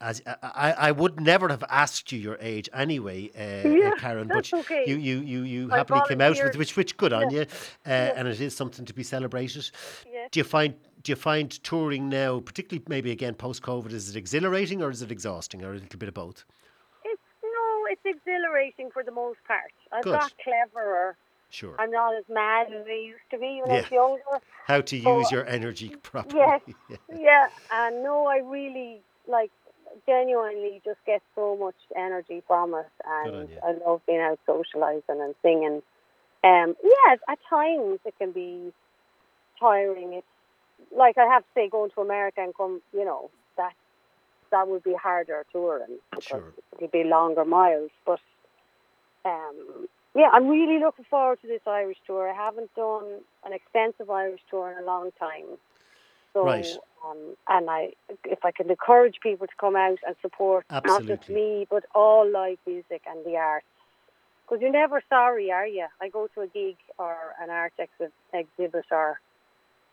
as 0.00 0.22
I, 0.26 0.36
I 0.42 0.72
I 0.88 0.90
would 0.92 1.20
never 1.20 1.48
have 1.48 1.64
asked 1.68 2.12
you 2.12 2.18
your 2.18 2.36
age 2.40 2.68
anyway, 2.72 3.30
uh, 3.36 3.68
uh, 3.68 3.72
Yeah, 3.72 3.90
Karan. 3.98 4.28
but 4.28 4.52
okay. 4.52 4.84
you 4.86 4.96
you 4.96 5.16
you, 5.20 5.42
you 5.42 5.72
I 5.72 5.78
happily 5.78 6.00
came 6.08 6.20
out 6.20 6.36
with 6.42 6.56
which 6.56 6.76
which 6.76 6.96
good 6.96 7.12
on 7.12 7.30
you, 7.30 7.42
uh, 7.86 7.88
and 8.16 8.28
it 8.28 8.40
is 8.40 8.54
something 8.56 8.84
to 8.84 8.94
be 8.94 9.02
celebrated. 9.02 9.70
Yeah. 10.12 10.28
Do 10.30 10.40
you 10.40 10.44
find 10.44 10.74
do 11.02 11.12
you 11.12 11.16
find 11.16 11.50
touring 11.62 12.08
now, 12.08 12.40
particularly 12.40 12.84
maybe 12.88 13.10
again 13.10 13.34
post 13.34 13.62
COVID, 13.62 13.92
is 13.92 14.08
it 14.10 14.16
exhilarating 14.16 14.82
or 14.82 14.90
is 14.90 15.02
it 15.02 15.10
exhausting 15.10 15.62
or 15.64 15.70
a 15.70 15.74
little 15.74 15.98
bit 15.98 16.08
of 16.08 16.14
both? 16.14 16.44
It's 17.04 17.22
no, 17.42 17.86
it's 17.90 18.04
exhilarating 18.04 18.90
for 18.90 19.02
the 19.04 19.12
most 19.12 19.38
part. 19.46 19.72
I've 19.92 20.04
Good. 20.04 20.18
got 20.18 20.32
cleverer. 20.42 21.16
Sure. 21.50 21.76
I'm 21.78 21.92
not 21.92 22.16
as 22.16 22.24
mad 22.28 22.72
as 22.72 22.84
I 22.88 22.94
used 22.94 23.28
to 23.30 23.38
be 23.38 23.60
when 23.62 23.70
I 23.76 23.80
was 23.82 23.90
younger. 23.90 24.22
How 24.66 24.80
to 24.80 25.00
So- 25.00 25.18
use 25.18 25.30
your 25.30 25.46
energy 25.46 25.90
properly. 26.02 26.40
Yes. 26.40 26.60
Yeah. 26.90 26.96
Yeah, 27.16 27.48
and 27.70 28.02
no, 28.02 28.26
I 28.26 28.38
really 28.38 29.02
like 29.28 29.50
genuinely 30.06 30.80
just 30.84 30.98
get 31.06 31.22
so 31.34 31.56
much 31.56 31.76
energy 31.96 32.42
from 32.46 32.74
it, 32.74 32.86
and. 33.06 33.48
I 33.64 33.72
love 33.86 34.02
being 34.06 34.20
out 34.20 34.38
socializing 34.46 35.20
and 35.20 35.34
singing. 35.42 35.82
Um, 36.42 36.76
yeah, 36.82 37.16
at 37.28 37.38
times 37.48 38.00
it 38.04 38.14
can 38.18 38.32
be 38.32 38.72
tiring. 39.58 40.12
It's 40.14 40.26
like 40.94 41.16
I 41.16 41.24
have 41.24 41.42
to 41.42 41.48
say, 41.54 41.68
going 41.68 41.90
to 41.92 42.02
America 42.02 42.42
and 42.42 42.54
come, 42.54 42.82
you 42.92 43.04
know, 43.04 43.30
that 43.56 43.72
that 44.50 44.68
would 44.68 44.82
be 44.82 44.94
harder 44.94 45.44
touring 45.50 45.98
because 46.10 46.24
Sure. 46.24 46.52
it'd 46.78 46.92
be 46.92 47.04
longer 47.04 47.44
miles. 47.44 47.90
But 48.04 48.20
um, 49.24 49.88
yeah, 50.14 50.28
I'm 50.32 50.48
really 50.48 50.78
looking 50.78 51.06
forward 51.08 51.40
to 51.40 51.48
this 51.48 51.62
Irish 51.66 51.98
tour. 52.06 52.30
I 52.30 52.34
haven't 52.34 52.74
done 52.74 53.20
an 53.44 53.52
extensive 53.52 54.10
Irish 54.10 54.40
tour 54.50 54.72
in 54.72 54.82
a 54.82 54.86
long 54.86 55.10
time. 55.18 55.56
So, 56.34 56.44
Right. 56.44 56.66
Um, 57.14 57.36
and 57.48 57.70
I, 57.70 57.92
if 58.24 58.44
I 58.44 58.50
can 58.50 58.70
encourage 58.70 59.16
people 59.22 59.46
to 59.46 59.52
come 59.58 59.76
out 59.76 59.98
and 60.06 60.16
support 60.22 60.66
not 60.70 61.04
just 61.04 61.28
me, 61.28 61.66
but 61.70 61.84
all 61.94 62.28
live 62.30 62.58
music 62.66 63.02
and 63.06 63.24
the 63.24 63.36
arts, 63.36 63.66
because 64.44 64.60
you're 64.60 64.72
never 64.72 65.02
sorry, 65.08 65.50
are 65.50 65.66
you? 65.66 65.86
I 66.00 66.08
go 66.08 66.28
to 66.34 66.42
a 66.42 66.46
gig 66.46 66.76
or 66.98 67.16
an 67.40 67.50
art 67.50 67.72
exhi- 67.78 68.10
exhibit 68.32 68.86
or 68.90 69.20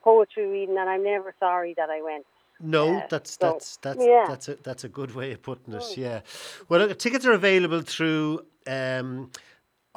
poetry 0.04 0.48
reading, 0.48 0.78
and 0.78 0.90
I'm 0.90 1.04
never 1.04 1.34
sorry 1.40 1.74
that 1.78 1.90
I 1.90 2.02
went. 2.02 2.26
No, 2.60 2.98
Uh, 2.98 3.08
that's 3.10 3.32
so, 3.40 3.54
that's 3.54 3.78
that's 3.78 4.06
yeah. 4.06 4.26
that's 4.28 4.48
a 4.48 4.56
that's 4.56 4.84
a 4.84 4.90
good 4.90 5.16
way 5.16 5.32
of 5.32 5.42
putting 5.42 5.74
it. 5.74 5.82
Mm. 5.82 5.98
Yeah. 5.98 6.22
Well, 6.70 6.94
tickets 6.94 7.26
are 7.26 7.32
available 7.34 7.82
through 7.82 8.46
um, 8.68 9.32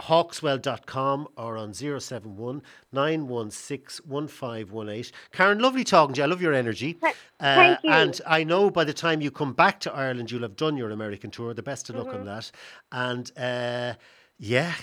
hawkswell.com 0.01 1.29
or 1.37 1.57
on 1.57 1.73
071 1.75 2.63
916 2.93 4.05
1518. 4.07 5.13
Karan, 5.33 5.59
lovely 5.61 5.85
talking 5.85 6.15
to 6.15 6.19
you. 6.19 6.25
I 6.25 6.27
love 6.27 6.43
your 6.43 6.53
energy. 6.55 6.95
Th- 6.95 7.15
thank 7.41 7.79
you. 7.85 7.91
And 7.91 8.21
I 8.27 8.45
know 8.45 8.71
by 8.71 8.85
the 8.85 8.93
time 8.93 9.21
you 9.21 9.31
come 9.31 9.53
back 9.53 9.81
to 9.81 9.93
Ireland, 9.93 10.31
you'll 10.31 10.43
have 10.43 10.57
done 10.57 10.77
your 10.77 10.91
American 10.91 11.31
tour. 11.31 11.55
The 11.55 11.63
best 11.63 11.89
of 11.91 11.97
luck 11.97 12.09
Mm-hmm. 12.09 12.17
on 12.19 12.25
that. 12.27 12.51
And 12.93 13.33
uh, 13.39 13.95
yeah, 14.39 14.75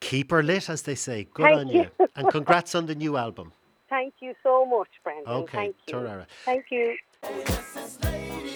keep 0.00 0.30
her 0.30 0.42
lit, 0.42 0.68
as 0.70 0.82
they 0.82 0.94
say. 0.94 1.26
Good 1.34 1.44
Thank 1.44 1.58
on 1.60 1.68
you. 1.68 1.86
you. 1.98 2.08
And 2.16 2.30
congrats 2.30 2.74
on 2.74 2.86
the 2.86 2.94
new 2.94 3.16
album. 3.16 3.52
Thank 3.90 4.14
you 4.20 4.34
so 4.42 4.64
much, 4.66 4.88
Brendan. 5.04 5.32
Okay, 5.32 5.72
Thank 5.86 5.86
you. 5.86 6.24
Thank 6.44 6.64
you. 6.70 8.50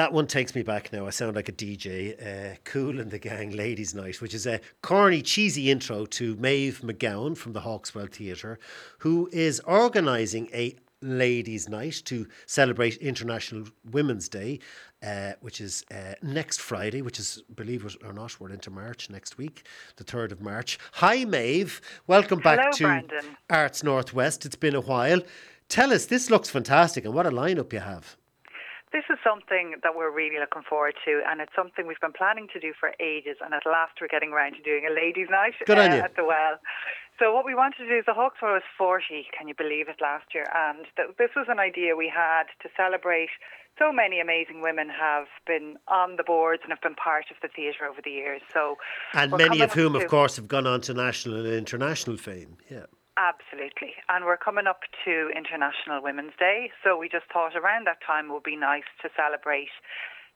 That 0.00 0.14
one 0.14 0.26
takes 0.26 0.54
me 0.54 0.62
back 0.62 0.94
now. 0.94 1.06
I 1.06 1.10
sound 1.10 1.36
like 1.36 1.50
a 1.50 1.52
DJ. 1.52 2.14
Uh, 2.18 2.56
Kool 2.64 3.00
and 3.00 3.10
the 3.10 3.18
Gang 3.18 3.50
Ladies 3.50 3.94
Night, 3.94 4.22
which 4.22 4.32
is 4.32 4.46
a 4.46 4.62
corny, 4.80 5.20
cheesy 5.20 5.70
intro 5.70 6.06
to 6.06 6.36
Maeve 6.36 6.80
McGowan 6.82 7.36
from 7.36 7.52
the 7.52 7.60
Hawk's 7.60 7.94
Well 7.94 8.06
Theatre, 8.06 8.58
who 9.00 9.28
is 9.30 9.60
organising 9.60 10.48
a 10.54 10.74
ladies' 11.02 11.68
night 11.68 12.00
to 12.06 12.26
celebrate 12.46 12.96
International 12.96 13.64
Women's 13.90 14.30
Day, 14.30 14.60
uh, 15.02 15.32
which 15.42 15.60
is 15.60 15.84
uh, 15.90 16.14
next 16.22 16.62
Friday, 16.62 17.02
which 17.02 17.18
is, 17.18 17.42
believe 17.54 17.84
it 17.84 17.96
or 18.02 18.14
not, 18.14 18.40
we're 18.40 18.52
into 18.52 18.70
March 18.70 19.10
next 19.10 19.36
week, 19.36 19.66
the 19.96 20.04
3rd 20.04 20.32
of 20.32 20.40
March. 20.40 20.78
Hi, 20.92 21.26
Maeve. 21.26 21.82
Welcome 22.06 22.38
back 22.38 22.58
Hello, 22.58 22.72
to 22.72 22.84
Brendan. 22.84 23.36
Arts 23.50 23.82
Northwest. 23.82 24.46
It's 24.46 24.56
been 24.56 24.74
a 24.74 24.80
while. 24.80 25.20
Tell 25.68 25.92
us, 25.92 26.06
this 26.06 26.30
looks 26.30 26.48
fantastic, 26.48 27.04
and 27.04 27.12
what 27.12 27.26
a 27.26 27.30
lineup 27.30 27.74
you 27.74 27.80
have. 27.80 28.16
This 28.92 29.04
is 29.08 29.18
something 29.22 29.78
that 29.82 29.94
we're 29.94 30.10
really 30.10 30.38
looking 30.40 30.62
forward 30.66 30.94
to, 31.04 31.22
and 31.30 31.40
it's 31.40 31.54
something 31.54 31.86
we've 31.86 32.00
been 32.00 32.12
planning 32.12 32.48
to 32.52 32.58
do 32.58 32.72
for 32.78 32.90
ages. 32.98 33.36
And 33.38 33.54
at 33.54 33.62
last, 33.64 33.94
we're 34.00 34.10
getting 34.10 34.32
around 34.32 34.54
to 34.58 34.62
doing 34.62 34.82
a 34.82 34.92
ladies' 34.92 35.28
night 35.30 35.54
uh, 35.68 36.04
at 36.04 36.16
the 36.16 36.24
Well. 36.24 36.58
So 37.20 37.34
what 37.34 37.44
we 37.44 37.54
wanted 37.54 37.84
to 37.84 37.88
do 37.88 37.98
is 37.98 38.04
the 38.06 38.14
Hawk's 38.14 38.40
Well 38.42 38.54
was 38.54 38.62
40, 38.78 39.28
can 39.36 39.46
you 39.46 39.54
believe 39.54 39.88
it, 39.88 40.00
last 40.00 40.34
year? 40.34 40.46
And 40.56 40.86
th- 40.96 41.14
this 41.18 41.30
was 41.36 41.46
an 41.48 41.60
idea 41.60 41.94
we 41.94 42.08
had 42.08 42.44
to 42.62 42.68
celebrate. 42.76 43.28
So 43.78 43.92
many 43.92 44.20
amazing 44.20 44.62
women 44.62 44.88
have 44.88 45.26
been 45.46 45.76
on 45.86 46.16
the 46.16 46.24
boards 46.24 46.62
and 46.64 46.72
have 46.72 46.80
been 46.80 46.94
part 46.94 47.26
of 47.30 47.36
the 47.42 47.48
theatre 47.54 47.84
over 47.84 48.00
the 48.02 48.10
years. 48.10 48.40
So 48.52 48.76
And 49.14 49.30
many 49.32 49.60
of 49.60 49.72
whom, 49.72 49.94
of 49.94 50.08
course, 50.08 50.36
have 50.36 50.48
gone 50.48 50.66
on 50.66 50.80
to 50.82 50.94
national 50.94 51.44
and 51.44 51.54
international 51.54 52.16
fame. 52.16 52.56
Yeah. 52.70 52.86
Absolutely. 53.16 53.94
And 54.08 54.24
we're 54.24 54.36
coming 54.36 54.66
up 54.66 54.80
to 55.04 55.30
International 55.36 56.02
Women's 56.02 56.32
Day. 56.38 56.70
So 56.84 56.96
we 56.96 57.08
just 57.08 57.26
thought 57.32 57.54
around 57.56 57.86
that 57.86 57.98
time 58.06 58.32
would 58.32 58.42
be 58.44 58.56
nice 58.56 58.88
to 59.02 59.08
celebrate 59.16 59.68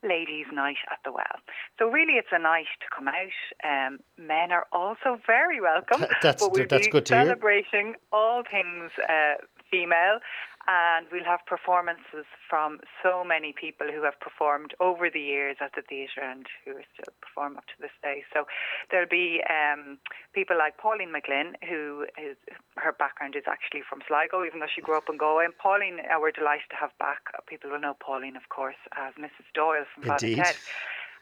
Ladies' 0.03 0.47
Night 0.53 0.77
at 0.93 0.99
the 1.05 1.13
Well. 1.13 1.39
So 1.79 1.89
really 1.89 2.15
it's 2.15 2.29
a 2.33 2.39
night 2.39 2.67
to 2.81 2.87
come 2.95 3.09
out. 3.09 3.39
Um, 3.65 4.01
men 4.19 4.53
are 4.53 4.67
also 4.73 5.19
very 5.27 5.61
welcome. 5.61 6.01
That's- 6.23 6.41
but 6.43 6.53
we'll 6.53 6.67
that's 6.69 6.87
be 6.87 6.91
good 6.91 7.07
to 7.07 7.15
hear. 7.15 7.25
celebrating 7.25 7.95
all 8.13 8.43
things 8.43 8.91
uh, 9.09 9.35
female. 9.71 10.19
And 10.67 11.07
we'll 11.13 11.25
have 11.25 11.41
performances 11.47 12.25
from 12.49 12.81
so 13.03 13.23
many 13.23 13.53
people 13.53 13.87
who 13.93 14.03
have 14.03 14.19
performed 14.21 14.75
over 14.81 15.11
the 15.11 15.21
years 15.21 15.57
at 15.61 15.73
the 15.77 15.83
theatre 15.83 16.23
and 16.23 16.47
who 16.65 16.73
are 16.73 16.89
still 16.95 17.13
perform 17.21 17.57
up 17.57 17.67
to 17.67 17.77
this 17.81 17.93
day. 18.03 18.25
So 18.33 18.47
there'll 18.91 19.09
be 19.09 19.43
um, 19.51 19.99
people 20.33 20.57
like 20.57 20.79
Pauline 20.79 21.13
McLynn, 21.13 21.53
who 21.69 22.07
is 22.17 22.37
her 22.77 22.93
background 22.93 23.37
is 23.37 23.45
actually 23.47 23.83
from 23.89 24.01
Sligo, 24.09 24.45
even 24.45 24.61
though 24.61 24.73
she 24.73 24.81
grew 24.81 24.97
up 24.97 25.09
in 25.09 25.19
Galway. 25.19 25.45
And 25.45 25.57
Pauline, 25.59 26.01
uh, 26.01 26.19
we're 26.21 26.33
delighted 26.33 26.71
to 26.71 26.77
have 26.77 26.97
back. 26.99 27.21
People 27.47 27.71
will 27.71 27.81
know 27.81 27.95
Pauline, 28.01 28.37
of 28.37 28.49
course, 28.49 28.81
as 28.97 29.15
Mrs. 29.15 29.45
Doyle 29.55 29.85
from 29.95 30.05
Father. 30.05 30.35
Ted. 30.35 30.57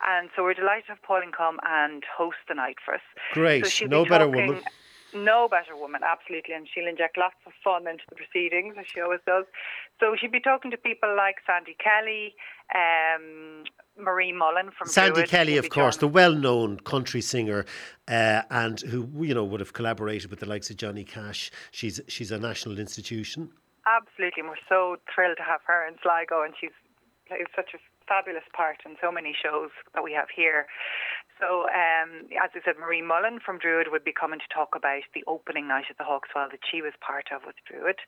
And 0.06 0.30
so 0.34 0.42
we're 0.42 0.54
delighted 0.54 0.86
to 0.86 0.92
have 0.92 1.02
Pauline 1.02 1.30
come 1.30 1.58
and 1.64 2.02
host 2.04 2.38
the 2.48 2.54
night 2.54 2.76
for 2.84 2.94
us. 2.94 3.00
Great. 3.32 3.66
So 3.66 3.86
No 3.86 4.04
be 4.04 4.10
better 4.10 4.28
woman. 4.28 4.62
No 5.14 5.48
better 5.48 5.76
woman, 5.76 6.02
absolutely. 6.04 6.54
And 6.54 6.66
she'll 6.72 6.86
inject 6.86 7.18
lots 7.18 7.36
of 7.46 7.52
fun 7.62 7.86
into 7.86 8.04
the 8.08 8.16
proceedings, 8.16 8.74
as 8.78 8.86
she 8.92 9.00
always 9.00 9.20
does. 9.26 9.44
So 10.00 10.16
she'll 10.18 10.30
be 10.30 10.40
talking 10.40 10.70
to 10.70 10.76
people 10.76 11.14
like 11.16 11.36
Sandy 11.46 11.76
Kelly, 11.78 12.34
um, 12.74 13.64
Marie 13.98 14.32
Mullen 14.32 14.70
from 14.76 14.88
Sandy 14.88 15.14
Druid 15.14 15.28
Kelly, 15.28 15.56
of 15.58 15.68
course, 15.68 15.98
the 15.98 16.08
well-known 16.08 16.80
country 16.80 17.20
singer, 17.20 17.66
uh, 18.08 18.42
and 18.50 18.80
who 18.80 19.08
you 19.20 19.34
know 19.34 19.44
would 19.44 19.60
have 19.60 19.72
collaborated 19.72 20.30
with 20.30 20.40
the 20.40 20.46
likes 20.46 20.70
of 20.70 20.76
Johnny 20.76 21.04
Cash. 21.04 21.50
She's 21.70 22.00
she's 22.08 22.30
a 22.30 22.38
national 22.38 22.78
institution. 22.78 23.50
Absolutely, 23.86 24.40
and 24.40 24.48
we're 24.48 24.56
so 24.68 24.96
thrilled 25.12 25.36
to 25.36 25.42
have 25.42 25.60
her 25.66 25.86
in 25.86 25.94
Sligo, 26.02 26.42
and 26.42 26.54
she's 26.58 26.70
plays 27.26 27.46
such 27.54 27.74
a 27.74 27.78
fabulous 28.06 28.44
part 28.54 28.78
in 28.84 28.96
so 29.00 29.12
many 29.12 29.34
shows 29.34 29.70
that 29.94 30.02
we 30.02 30.12
have 30.12 30.28
here. 30.34 30.66
So, 31.42 31.66
um, 31.74 32.30
as 32.38 32.54
I 32.54 32.62
said, 32.62 32.78
Marie 32.78 33.02
Mullen 33.02 33.42
from 33.42 33.58
Druid 33.58 33.90
would 33.90 34.06
be 34.06 34.14
coming 34.14 34.38
to 34.38 34.54
talk 34.54 34.78
about 34.78 35.02
the 35.10 35.26
opening 35.26 35.66
night 35.66 35.90
at 35.90 35.98
the 35.98 36.06
Hawk's 36.06 36.30
Well 36.30 36.46
that 36.46 36.62
she 36.62 36.78
was 36.78 36.94
part 37.02 37.34
of 37.34 37.42
with 37.42 37.58
Druid. 37.66 37.98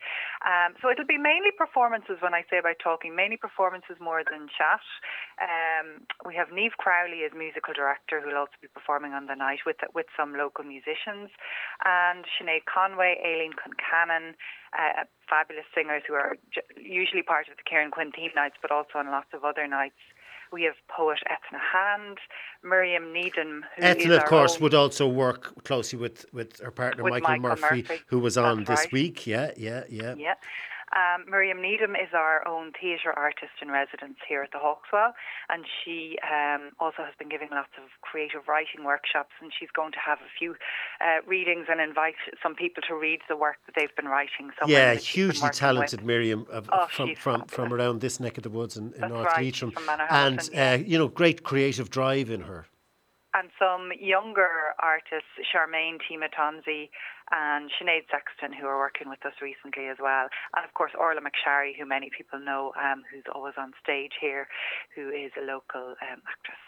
Um, 0.47 0.79
so 0.79 0.87
it'll 0.87 1.03
be 1.03 1.19
mainly 1.19 1.51
performances 1.51 2.23
when 2.23 2.31
I 2.31 2.47
say 2.47 2.63
about 2.63 2.79
talking, 2.79 3.19
mainly 3.19 3.35
performances 3.35 3.99
more 3.99 4.23
than 4.23 4.47
chat. 4.55 4.87
Um, 5.43 6.07
we 6.23 6.39
have 6.39 6.55
Neve 6.55 6.79
Crowley 6.79 7.27
as 7.27 7.35
musical 7.35 7.75
director 7.75 8.23
who 8.23 8.31
will 8.31 8.47
also 8.47 8.55
be 8.63 8.71
performing 8.71 9.19
on 9.19 9.27
the 9.27 9.35
night 9.35 9.67
with 9.67 9.83
with 9.99 10.07
some 10.15 10.39
local 10.39 10.63
musicians, 10.63 11.35
and 11.83 12.23
Sinead 12.39 12.71
Conway, 12.71 13.19
Aileen 13.19 13.59
Concannon, 13.59 14.39
uh, 14.79 15.11
fabulous 15.27 15.67
singers 15.75 16.07
who 16.07 16.15
are 16.15 16.39
usually 16.79 17.27
part 17.27 17.51
of 17.51 17.59
the 17.59 17.67
Karen 17.67 17.91
Quinn 17.91 18.15
theme 18.15 18.31
nights, 18.39 18.63
but 18.63 18.71
also 18.71 19.03
on 19.03 19.11
lots 19.11 19.35
of 19.35 19.43
other 19.43 19.67
nights. 19.67 19.99
We 20.55 20.63
have 20.63 20.77
poet 20.87 21.19
Ethna 21.27 21.59
Hand, 21.59 22.19
Miriam 22.63 23.13
Needham, 23.13 23.65
who 23.77 23.85
is 23.85 23.97
Ethna, 23.97 24.19
of 24.19 24.25
course, 24.27 24.61
would 24.61 24.73
also 24.73 25.09
work 25.09 25.65
closely 25.65 25.99
with, 25.99 26.27
with 26.33 26.61
her 26.61 26.71
partner 26.71 27.03
With 27.03 27.11
Michael, 27.11 27.39
Michael 27.41 27.61
Murphy, 27.61 27.83
Murphy. 27.83 28.03
who 28.07 28.21
was 28.21 28.39
on 28.39 28.59
That's 28.59 28.69
this 28.69 28.87
right. 28.87 28.93
week. 28.93 29.27
Yeah, 29.27 29.51
yeah, 29.57 29.83
yeah. 29.89 30.15
Yeah. 30.17 30.35
Um, 30.95 31.25
Miriam 31.29 31.61
Needham 31.61 31.97
is 31.97 32.15
our 32.15 32.47
own 32.47 32.73
theatre 32.81 33.13
artist 33.13 33.53
in 33.61 33.71
residence 33.71 34.17
here 34.29 34.43
at 34.43 34.53
the 34.53 34.59
Hawk's 34.59 34.89
Well, 34.93 35.15
and 35.49 35.65
she 35.67 36.19
um, 36.23 36.71
also 36.79 37.03
has 37.03 37.15
been 37.19 37.29
giving 37.29 37.49
lots 37.51 37.75
of 37.77 37.91
creative 38.01 38.47
writing 38.47 38.85
workshops. 38.85 39.33
And 39.43 39.51
she's 39.59 39.71
going 39.75 39.93
to 39.93 39.99
have 39.99 40.19
a 40.19 40.31
few 40.39 40.55
uh, 41.01 41.27
readings 41.27 41.67
and 41.69 41.81
invite 41.81 42.15
some 42.43 42.55
people 42.55 42.83
to 42.89 42.95
read 42.95 43.21
the 43.29 43.37
work 43.37 43.57
that 43.67 43.75
they've 43.75 43.95
been 43.97 44.07
writing. 44.07 44.51
Yeah, 44.67 44.95
hugely 44.95 45.51
talented 45.51 46.01
with. 46.01 46.07
Miriam 46.07 46.47
of, 46.51 46.69
Oh, 46.73 46.87
from 46.91 47.15
from, 47.17 47.45
from 47.47 47.73
around 47.73 48.01
this 48.01 48.21
neck 48.21 48.37
of 48.37 48.43
the 48.43 48.51
woods 48.51 48.77
in, 48.77 48.93
in 48.95 49.09
North 49.09 49.27
right, 49.27 49.45
Leitrim, 49.45 49.73
and 50.11 50.51
uh, 50.57 50.79
you 50.85 50.99
know, 50.99 51.09
great 51.09 51.43
creative 51.43 51.91
drive 51.91 52.31
in 52.31 52.43
her. 52.43 52.67
And 53.35 53.51
some 53.59 53.91
younger 53.99 54.75
artists, 54.79 55.35
Charmaine 55.51 55.99
Timatonzi 55.99 56.89
and 57.31 57.71
Sinead 57.75 58.07
Sexton, 58.11 58.55
who 58.55 58.67
are 58.67 58.79
working 58.79 59.09
with 59.11 59.25
us 59.27 59.35
recently 59.43 59.89
as 59.89 59.99
well, 60.01 60.29
and 60.57 60.65
of 60.65 60.73
course 60.75 60.93
Orla 60.99 61.21
McSharry, 61.21 61.77
who 61.77 61.85
many 61.85 62.11
people 62.17 62.39
know, 62.39 62.73
um, 62.79 63.03
who's 63.11 63.27
always 63.35 63.55
on 63.59 63.73
stage 63.83 64.13
here, 64.21 64.47
who 64.95 65.11
is 65.11 65.33
a 65.37 65.45
local 65.45 65.99
um, 66.01 66.23
actress. 66.31 66.63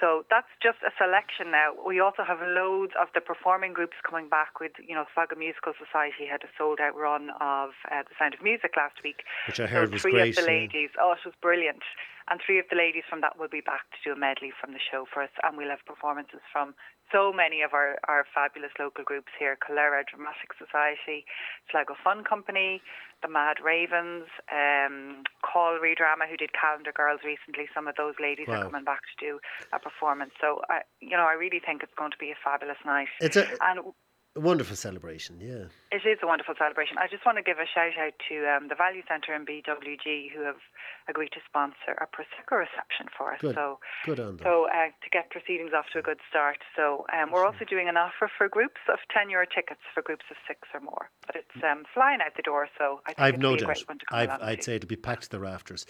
So 0.00 0.28
that's 0.28 0.48
just 0.62 0.76
a 0.84 0.92
selection 1.00 1.50
now. 1.50 1.72
We 1.72 2.00
also 2.00 2.22
have 2.22 2.38
loads 2.44 2.92
of 3.00 3.08
the 3.14 3.20
performing 3.20 3.72
groups 3.72 3.96
coming 4.04 4.28
back 4.28 4.60
with, 4.60 4.72
you 4.76 4.94
know, 4.94 5.06
Sligo 5.14 5.36
Musical 5.36 5.72
Society 5.72 6.28
had 6.28 6.44
a 6.44 6.50
sold 6.58 6.80
out 6.80 6.94
run 6.94 7.30
of 7.40 7.70
uh, 7.88 8.04
The 8.04 8.14
Sound 8.18 8.34
of 8.34 8.42
Music 8.42 8.76
last 8.76 9.00
week. 9.02 9.24
Which 9.48 9.58
I 9.58 9.66
heard 9.66 9.88
so 9.88 9.92
was 9.94 10.02
three 10.02 10.12
great, 10.12 10.36
of 10.36 10.44
the 10.44 10.52
yeah. 10.52 10.68
ladies, 10.68 10.90
oh, 11.00 11.12
it 11.12 11.24
was 11.24 11.32
brilliant. 11.40 11.80
And 12.28 12.40
three 12.44 12.58
of 12.58 12.66
the 12.70 12.76
ladies 12.76 13.04
from 13.08 13.20
that 13.20 13.38
will 13.38 13.48
be 13.48 13.60
back 13.60 13.86
to 13.94 13.98
do 14.02 14.12
a 14.12 14.18
medley 14.18 14.50
from 14.50 14.72
the 14.72 14.82
show 14.82 15.06
for 15.06 15.22
us. 15.22 15.30
And 15.42 15.56
we'll 15.56 15.70
have 15.70 15.84
performances 15.86 16.40
from 16.52 16.74
so 17.12 17.32
many 17.32 17.62
of 17.62 17.72
our, 17.72 17.98
our 18.08 18.26
fabulous 18.34 18.72
local 18.78 19.04
groups 19.04 19.30
here 19.38 19.56
Calera 19.62 20.02
Dramatic 20.02 20.50
Society, 20.58 21.24
Sligo 21.70 21.94
Fun 22.02 22.24
Company, 22.24 22.82
the 23.22 23.28
Mad 23.28 23.62
Ravens, 23.62 24.26
um, 24.50 25.22
Call 25.46 25.78
Redrama, 25.78 26.26
who 26.28 26.36
did 26.36 26.50
Calendar 26.52 26.90
Girls 26.90 27.20
recently. 27.22 27.70
Some 27.72 27.86
of 27.86 27.94
those 27.94 28.14
ladies 28.18 28.48
Wow. 28.48 28.60
are 28.60 28.64
coming 28.64 28.84
back 28.84 29.02
to 29.06 29.16
do 29.22 29.38
a 29.72 29.78
performance. 29.78 30.32
So, 30.40 30.62
I, 30.68 30.82
you 31.00 31.16
know, 31.16 31.26
I 31.26 31.34
really 31.34 31.60
think 31.62 31.82
it's 31.82 31.94
going 31.94 32.10
to 32.10 32.18
be 32.18 32.30
a 32.30 32.38
fabulous 32.42 32.78
night. 32.84 33.08
It's 33.20 33.36
a 33.36 33.46
and 33.62 33.94
a 34.36 34.40
wonderful 34.40 34.76
celebration, 34.76 35.40
yeah. 35.40 35.72
it 35.90 36.04
is 36.06 36.18
a 36.22 36.26
wonderful 36.26 36.54
celebration. 36.58 36.98
I 36.98 37.08
just 37.08 37.24
want 37.24 37.38
to 37.38 37.42
give 37.42 37.58
a 37.58 37.66
shout 37.66 37.96
out 37.98 38.12
to 38.28 38.36
um, 38.46 38.68
the 38.68 38.74
Value 38.74 39.02
Centre 39.08 39.32
and 39.32 39.46
BWG 39.46 40.30
who 40.30 40.42
have 40.42 40.60
agreed 41.08 41.32
to 41.32 41.40
sponsor 41.48 41.96
a 41.98 42.06
Prosecco 42.06 42.58
reception 42.60 43.08
for 43.16 43.32
us. 43.32 43.40
Good. 43.40 43.54
So, 43.54 43.78
Good 44.04 44.20
on 44.20 44.36
them. 44.36 44.44
so 44.44 44.68
uh, 44.68 44.92
to 44.92 45.08
get 45.10 45.30
proceedings 45.30 45.72
off 45.72 45.86
to 45.92 45.98
a 45.98 46.02
good 46.02 46.20
start. 46.28 46.58
So 46.76 47.06
um, 47.12 47.32
we're 47.32 47.46
also 47.46 47.64
doing 47.64 47.88
an 47.88 47.96
offer 47.96 48.30
for 48.36 48.48
groups 48.48 48.80
of 48.92 48.98
10 49.12 49.30
euro 49.30 49.46
tickets 49.46 49.80
for 49.94 50.02
groups 50.02 50.24
of 50.30 50.36
six 50.46 50.68
or 50.74 50.80
more. 50.80 51.08
But 51.26 51.36
it's 51.36 51.64
um, 51.64 51.84
flying 51.94 52.20
out 52.20 52.36
the 52.36 52.42
door, 52.42 52.68
so 52.78 53.00
I 53.06 53.14
think 53.14 53.20
I've 53.20 53.38
no 53.38 53.56
doubt. 53.56 53.66
great 53.66 53.88
one 53.88 53.98
to 53.98 54.06
come 54.06 54.18
I've, 54.18 54.30
I'd 54.42 54.56
to. 54.58 54.62
say 54.62 54.76
it'll 54.76 54.88
be 54.88 54.96
packed 54.96 55.24
to 55.24 55.30
the 55.30 55.40
rafters. 55.40 55.86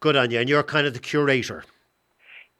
Good 0.00 0.16
on 0.16 0.30
you. 0.30 0.38
And 0.40 0.48
you're 0.48 0.62
kind 0.62 0.86
of 0.86 0.94
the 0.94 1.00
curator. 1.00 1.64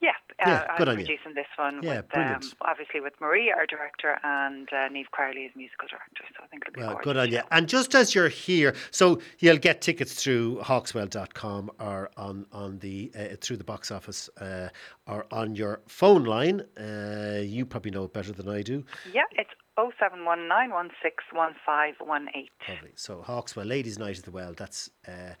Yeah, 0.01 0.13
uh, 0.43 0.63
good 0.77 0.89
I'm 0.89 0.93
on 0.95 0.99
you. 0.99 1.05
producing 1.05 1.35
this 1.35 1.45
one 1.57 1.83
Yeah, 1.83 1.97
with, 2.01 2.17
um, 2.17 2.41
obviously 2.61 2.99
with 3.01 3.13
Marie, 3.21 3.51
our 3.51 3.67
director, 3.67 4.17
and 4.23 4.67
uh, 4.73 4.87
Neve 4.87 5.11
Crowley 5.11 5.45
as 5.45 5.51
musical 5.55 5.87
director. 5.87 6.23
So 6.35 6.43
I 6.43 6.47
think 6.47 6.63
it'll 6.67 6.73
be 6.73 6.81
Well, 6.81 6.99
good 7.03 7.17
on 7.17 7.29
you. 7.31 7.41
And 7.51 7.69
just 7.69 7.93
as 7.93 8.15
you're 8.15 8.29
here, 8.29 8.73
so 8.89 9.21
you'll 9.39 9.57
get 9.59 9.81
tickets 9.81 10.15
through 10.15 10.57
hawkswell.com 10.63 11.69
or 11.79 12.09
on, 12.17 12.47
on 12.51 12.79
the 12.79 13.11
uh, 13.15 13.35
through 13.39 13.57
the 13.57 13.63
box 13.63 13.91
office 13.91 14.27
uh, 14.39 14.69
or 15.05 15.27
on 15.31 15.55
your 15.55 15.81
phone 15.87 16.23
line. 16.23 16.61
Uh, 16.79 17.41
you 17.43 17.63
probably 17.65 17.91
know 17.91 18.05
it 18.05 18.13
better 18.13 18.31
than 18.31 18.49
I 18.49 18.63
do. 18.63 18.83
Yeah, 19.13 19.21
it's 19.33 19.51
0719161518. 19.77 22.49
Lovely. 22.67 22.91
So 22.95 23.21
Hawk's 23.21 23.55
Well 23.55 23.67
Ladies 23.67 23.99
Night 23.99 24.17
of 24.17 24.23
the 24.23 24.31
Well. 24.31 24.53
That's 24.55 24.89
uh, 25.07 25.35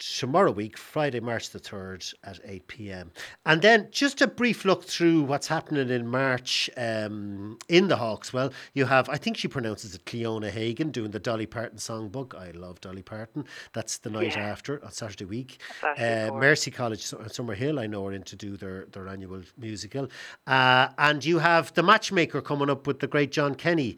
tomorrow 0.00 0.50
week, 0.50 0.76
Friday, 0.76 1.20
March 1.20 1.50
the 1.50 1.60
3rd 1.60 2.14
at 2.24 2.40
8 2.44 2.66
p.m. 2.66 3.12
And 3.46 3.60
then 3.62 3.88
just 3.90 4.20
a 4.22 4.26
brief 4.26 4.64
look 4.64 4.84
through 4.84 5.22
what's 5.22 5.46
happening 5.46 5.90
in 5.90 6.06
March 6.08 6.68
um, 6.76 7.58
in 7.68 7.88
the 7.88 7.96
Hawk's 7.96 8.32
Well. 8.32 8.52
You 8.74 8.86
have, 8.86 9.08
I 9.08 9.16
think 9.16 9.36
she 9.36 9.46
pronounces 9.48 9.94
it 9.94 10.04
Cliona 10.06 10.50
Hagan 10.50 10.90
doing 10.90 11.10
the 11.10 11.20
Dolly 11.20 11.46
Parton 11.46 11.78
songbook. 11.78 12.34
I 12.34 12.50
love 12.52 12.80
Dolly 12.80 13.02
Parton. 13.02 13.44
That's 13.72 13.98
the 13.98 14.10
night 14.10 14.34
Yeah. 14.36 14.42
after 14.42 14.82
on 14.84 14.92
Saturday 14.92 15.26
week. 15.26 15.60
Uh. 15.82 16.30
Mercy 16.32 16.70
College, 16.70 17.02
Su- 17.04 17.22
Summer 17.28 17.54
Hill, 17.54 17.78
I 17.78 17.86
know 17.86 18.06
are 18.06 18.12
in 18.12 18.22
to 18.24 18.36
do 18.36 18.56
their, 18.56 18.86
their 18.92 19.06
annual 19.08 19.42
musical. 19.58 20.08
Uh, 20.46 20.88
and 20.98 21.24
you 21.24 21.38
have 21.38 21.72
the 21.74 21.82
matchmaker 21.82 22.40
coming 22.40 22.70
up 22.70 22.86
with 22.86 23.00
the 23.00 23.06
great 23.06 23.30
John 23.32 23.54
Kenny 23.54 23.96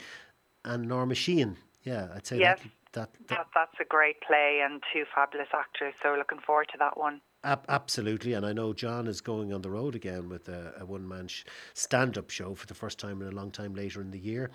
and 0.64 0.88
Norma 0.88 1.14
Sheahan. 1.14 1.56
Yeah, 1.84 2.08
I'd 2.14 2.26
say 2.26 2.38
Yes. 2.38 2.58
that, 2.60 2.68
that, 2.92 3.10
that 3.14 3.28
That, 3.28 3.46
that's 3.54 3.76
a 3.80 3.84
great 3.84 4.20
play 4.20 4.60
and 4.64 4.82
two 4.92 5.04
fabulous 5.14 5.48
actors. 5.54 5.94
So 6.02 6.10
we're 6.10 6.18
looking 6.18 6.40
forward 6.40 6.68
to 6.72 6.78
that 6.78 6.96
one. 6.98 7.20
ab- 7.44 7.64
absolutely. 7.68 8.32
And 8.34 8.44
I 8.46 8.52
know 8.52 8.72
John 8.72 9.06
is 9.06 9.20
going 9.20 9.52
on 9.52 9.62
the 9.62 9.70
road 9.70 9.94
again 9.94 10.28
with 10.28 10.48
a, 10.48 10.74
a 10.80 10.84
one 10.86 11.06
man 11.08 11.28
sh- 11.28 11.44
stand 11.74 12.16
up 12.18 12.30
show 12.30 12.54
for 12.54 12.66
the 12.66 12.74
first 12.74 12.98
time 12.98 13.20
in 13.22 13.28
a 13.28 13.32
long 13.32 13.50
time 13.50 13.74
later 13.74 14.00
in 14.00 14.10
the 14.10 14.18
year. 14.18 14.50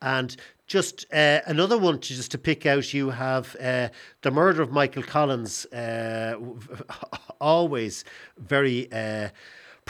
And 0.00 0.36
just 0.66 1.06
uh, 1.12 1.40
another 1.46 1.76
one 1.78 1.98
to 1.98 2.14
just 2.14 2.30
to 2.30 2.38
pick 2.38 2.64
out, 2.66 2.94
you 2.94 3.10
have 3.10 3.56
uh, 3.60 3.88
the 4.22 4.30
murder 4.30 4.62
of 4.62 4.70
Michael 4.70 5.02
Collins, 5.02 5.66
uh, 5.66 6.36
always 7.40 8.04
very. 8.38 8.88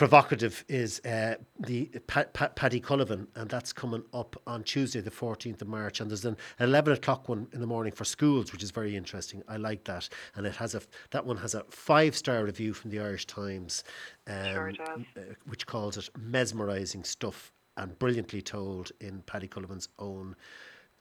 Provocative 0.00 0.64
is 0.66 0.98
uh, 1.00 1.34
the 1.58 1.84
pa- 2.06 2.24
pa- 2.32 2.48
Paddy 2.48 2.80
Cullivan, 2.80 3.26
and 3.34 3.50
that's 3.50 3.70
coming 3.70 4.02
up 4.14 4.34
on 4.46 4.62
Tuesday, 4.62 5.02
the 5.02 5.10
14th 5.10 5.60
of 5.60 5.68
March. 5.68 6.00
And 6.00 6.10
there's 6.10 6.24
an 6.24 6.38
11 6.58 6.94
o'clock 6.94 7.28
one 7.28 7.46
in 7.52 7.60
the 7.60 7.66
morning 7.66 7.92
for 7.92 8.06
schools, 8.06 8.50
which 8.50 8.62
is 8.62 8.70
very 8.70 8.96
interesting. 8.96 9.42
I 9.46 9.58
like 9.58 9.84
that, 9.84 10.08
and 10.36 10.46
it 10.46 10.56
has 10.56 10.74
a 10.74 10.80
that 11.10 11.26
one 11.26 11.36
has 11.36 11.54
a 11.54 11.64
five 11.68 12.16
star 12.16 12.42
review 12.44 12.72
from 12.72 12.90
the 12.90 12.98
Irish 12.98 13.26
Times, 13.26 13.84
um, 14.26 14.46
Sure 14.46 14.72
uh, 14.80 15.20
which 15.44 15.66
calls 15.66 15.98
it 15.98 16.08
mesmerising 16.18 17.04
stuff 17.04 17.52
and 17.76 17.98
brilliantly 17.98 18.40
told 18.40 18.92
in 19.02 19.20
Paddy 19.26 19.48
Cullivan's 19.48 19.90
own. 19.98 20.34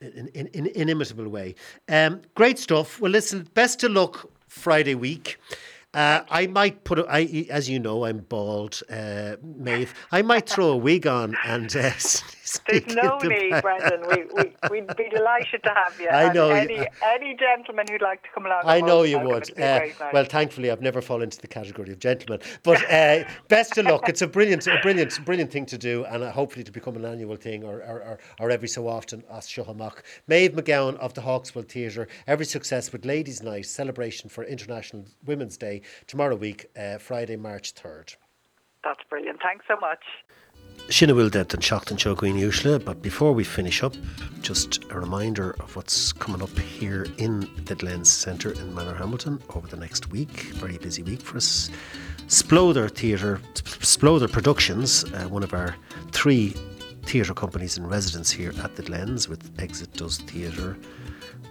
In, 0.01 0.27
in, 0.33 0.47
in 0.47 0.67
inimitable 0.67 1.27
way. 1.27 1.55
Um, 1.89 2.21
great 2.35 2.57
stuff. 2.57 3.01
Well, 3.01 3.11
listen, 3.11 3.47
best 3.53 3.83
of 3.83 3.91
luck 3.91 4.29
Friday 4.47 4.95
week. 4.95 5.37
Uh, 5.91 6.21
I 6.29 6.45
might 6.45 6.83
put, 6.83 7.03
I, 7.09 7.47
as 7.49 7.67
you 7.67 7.79
know, 7.79 8.05
I'm 8.05 8.19
bald, 8.19 8.81
uh, 8.91 9.37
Maeve. 9.41 9.91
I 10.11 10.21
might 10.21 10.47
throw 10.47 10.67
a 10.67 10.77
wig 10.77 11.07
on 11.07 11.35
and 11.43 11.75
uh, 11.75 11.91
There's 12.67 12.87
no 12.95 13.17
need, 13.19 13.51
back. 13.51 13.63
Brendan. 13.63 14.01
We, 14.07 14.23
we, 14.35 14.55
we'd 14.81 14.95
be 14.97 15.07
delighted 15.09 15.61
to 15.63 15.69
have 15.69 15.99
you. 15.99 16.07
I 16.11 16.23
And 16.25 16.33
know 16.35 16.49
you- 16.49 16.55
Any, 16.55 16.87
any 17.03 17.35
gentleman 17.35 17.85
who'd 17.89 18.01
like 18.03 18.21
to 18.23 18.29
come 18.33 18.45
along. 18.45 18.61
I 18.65 18.81
know 18.81 19.01
you 19.03 19.19
would. 19.19 19.43
It'd 19.49 19.55
be 19.55 19.61
a 19.63 19.87
Uh, 19.99 20.09
well, 20.13 20.25
thankfully, 20.25 20.69
I've 20.71 20.81
never 20.81 21.01
fallen 21.01 21.23
into 21.23 21.39
the 21.41 21.47
category 21.47 21.91
of 21.91 21.99
gentleman. 21.99 22.39
But 22.63 22.83
uh, 22.91 23.23
best 23.47 23.77
of 23.79 23.85
luck. 23.85 24.07
It's 24.09 24.21
a 24.23 24.27
brilliant, 24.27 24.65
a 24.67 24.79
brilliant, 24.81 25.23
brilliant 25.25 25.51
thing 25.51 25.65
to 25.67 25.77
do, 25.77 26.05
and 26.05 26.23
uh, 26.23 26.31
hopefully 26.31 26.63
to 26.65 26.71
become 26.71 26.95
an 26.97 27.05
annual 27.05 27.35
thing, 27.35 27.63
or 27.63 27.77
or, 27.83 28.01
or, 28.01 28.19
or 28.39 28.49
every 28.51 28.67
so 28.67 28.87
often 28.87 29.23
as 29.31 29.47
Shuhamach. 29.47 30.01
Maeve 30.27 30.53
McGowan 30.53 30.97
of 30.97 31.13
the 31.15 31.21
Hawk's 31.21 31.53
Well 31.53 31.65
Theatre. 31.67 32.07
Every 32.27 32.45
success 32.45 32.91
with 32.91 33.05
Ladies' 33.05 33.41
Night 33.43 33.65
celebration 33.67 34.29
for 34.29 34.43
International 34.43 35.05
Women's 35.25 35.57
Day 35.57 35.78
tomorrow 36.07 36.35
week, 36.35 36.67
uh, 36.77 36.97
Friday, 36.97 37.35
March 37.35 37.71
third. 37.71 38.13
That's 38.83 39.01
brilliant. 39.09 39.39
Thanks 39.41 39.65
so 39.67 39.75
much. 39.79 40.03
Bhfuil 40.87 41.29
dead 41.29 41.53
an 41.53 41.61
seach 41.61 41.91
an 41.91 41.97
seoin 41.97 42.39
úsle, 42.39 42.83
but 42.83 43.01
before 43.01 43.33
we 43.33 43.43
finish 43.43 43.83
up, 43.83 43.93
just 44.41 44.83
a 44.89 44.99
reminder 44.99 45.55
of 45.59 45.75
what's 45.75 46.11
coming 46.13 46.41
up 46.41 46.57
here 46.57 47.05
in 47.17 47.47
the 47.65 47.75
Glens 47.75 48.09
Centre 48.09 48.51
in 48.51 48.73
Manorhamilton 48.73 49.39
over 49.55 49.67
the 49.67 49.77
next 49.77 50.09
week. 50.09 50.53
Very 50.55 50.77
busy 50.77 51.03
week 51.03 51.21
for 51.21 51.37
us. 51.37 51.69
Splother 52.27 52.89
Theatre, 52.89 53.39
Splother 53.81 54.27
Productions, 54.27 55.03
uh, 55.03 55.27
one 55.27 55.43
of 55.43 55.53
our 55.53 55.75
three 56.11 56.55
theatre 57.03 57.33
companies 57.33 57.77
in 57.77 57.85
residence 57.85 58.31
here 58.31 58.53
at 58.63 58.75
the 58.75 58.83
Glens 58.83 59.27
with 59.27 59.51
Exit 59.59 59.93
Does 59.93 60.17
Theatre 60.19 60.77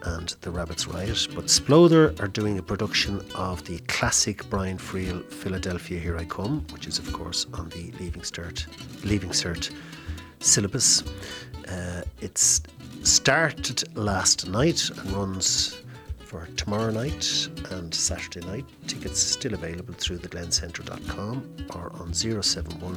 and 0.04 0.28
The 0.40 0.50
Rabbit's 0.50 0.86
Riot. 0.86 1.28
But 1.34 1.50
Splother 1.50 2.14
are 2.20 2.28
doing 2.28 2.58
a 2.58 2.62
production 2.62 3.20
of 3.34 3.64
the 3.64 3.78
classic 3.80 4.48
Brian 4.50 4.78
Friel 4.78 5.24
Philadelphia 5.32 5.98
Here 5.98 6.16
I 6.16 6.24
Come, 6.24 6.64
which 6.72 6.86
is, 6.86 6.98
of 6.98 7.12
course, 7.12 7.46
on 7.54 7.68
the 7.70 7.90
Leaving 8.00 8.22
Cert, 8.22 8.66
Leaving 9.04 9.30
Cert 9.30 9.72
syllabus. 10.40 11.02
Uh, 11.68 12.02
it's 12.20 12.62
started 13.02 13.96
last 13.96 14.48
night 14.48 14.90
and 14.90 15.12
runs 15.12 15.80
for 16.18 16.46
tomorrow 16.56 16.90
night 16.90 17.48
and 17.70 17.94
Saturday 17.94 18.46
night. 18.46 18.66
Tickets 18.86 19.18
still 19.18 19.54
available 19.54 19.94
through 19.94 20.18
theglencentre.com 20.18 21.66
or 21.74 21.90
on 22.00 22.12
071 22.12 22.94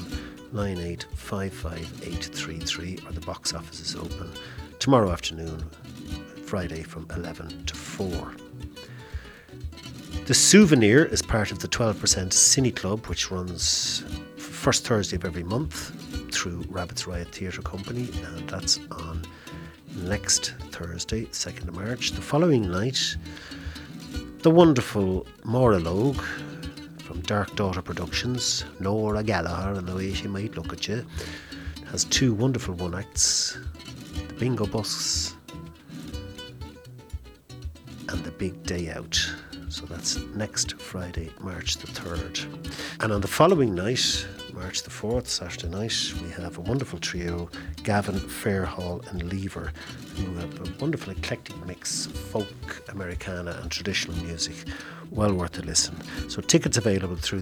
9855833 0.53 3.07
or 3.07 3.13
the 3.13 3.21
box 3.21 3.53
office 3.53 3.79
is 3.79 3.95
open 3.95 4.29
tomorrow 4.81 5.11
afternoon, 5.11 5.63
Friday 6.51 6.83
from 6.83 7.07
11 7.15 7.63
to 7.63 7.75
4. 7.75 8.35
The 10.25 10.33
Souvenir 10.33 11.05
is 11.05 11.21
part 11.21 11.53
of 11.53 11.59
the 11.59 11.67
12% 11.69 11.95
Cine 12.33 12.75
Club, 12.75 13.05
which 13.05 13.31
runs 13.31 14.03
first 14.35 14.85
Thursday 14.85 15.15
of 15.15 15.23
every 15.23 15.43
month 15.43 15.95
through 16.29 16.65
Rabbit's 16.67 17.07
Riot 17.07 17.29
Theatre 17.29 17.61
Company, 17.61 18.09
and 18.25 18.49
that's 18.49 18.81
on 18.91 19.21
next 19.95 20.55
Thursday, 20.71 21.23
2nd 21.27 21.69
of 21.69 21.75
March. 21.75 22.11
The 22.11 22.21
following 22.21 22.69
night, 22.69 23.15
the 24.39 24.51
wonderful 24.51 25.25
Maura 25.45 25.79
Logue 25.79 26.21
from 26.97 27.21
Dark 27.21 27.55
Daughter 27.55 27.81
Productions, 27.81 28.65
Nora 28.81 29.23
Gallagher, 29.23 29.79
and 29.79 29.87
the 29.87 29.95
way 29.95 30.13
she 30.13 30.27
might 30.27 30.57
look 30.57 30.73
at 30.73 30.85
you, 30.89 31.05
has 31.91 32.03
two 32.03 32.33
wonderful 32.33 32.73
one 32.73 32.93
acts 32.93 33.57
The 34.27 34.33
Bingo 34.33 34.65
Bus 34.65 35.37
Big 38.41 38.63
Day 38.63 38.89
Out. 38.89 39.23
So 39.69 39.85
that's 39.85 40.17
next 40.33 40.81
Friday, 40.81 41.29
March 41.41 41.77
the 41.77 41.85
3rd. 41.85 42.73
And 42.99 43.13
on 43.13 43.21
the 43.21 43.27
following 43.27 43.75
night, 43.75 44.25
March 44.51 44.81
the 44.81 44.89
4th, 44.89 45.27
Saturday 45.27 45.69
night, 45.69 46.11
we 46.23 46.29
have 46.31 46.57
a 46.57 46.61
wonderful 46.61 46.97
trio, 46.97 47.51
Gavin, 47.83 48.15
Fairhall, 48.15 49.07
and 49.11 49.31
Lever, 49.31 49.71
who 50.15 50.33
have 50.37 50.59
a 50.59 50.81
wonderful 50.81 51.13
eclectic 51.13 51.55
mix 51.67 52.07
of 52.07 52.13
folk, 52.13 52.81
Americana, 52.89 53.59
and 53.61 53.69
traditional 53.69 54.17
music. 54.23 54.55
Well 55.11 55.35
worth 55.35 55.59
a 55.59 55.61
listen. 55.61 55.95
So, 56.27 56.41
tickets 56.41 56.77
available 56.77 57.17
through 57.17 57.41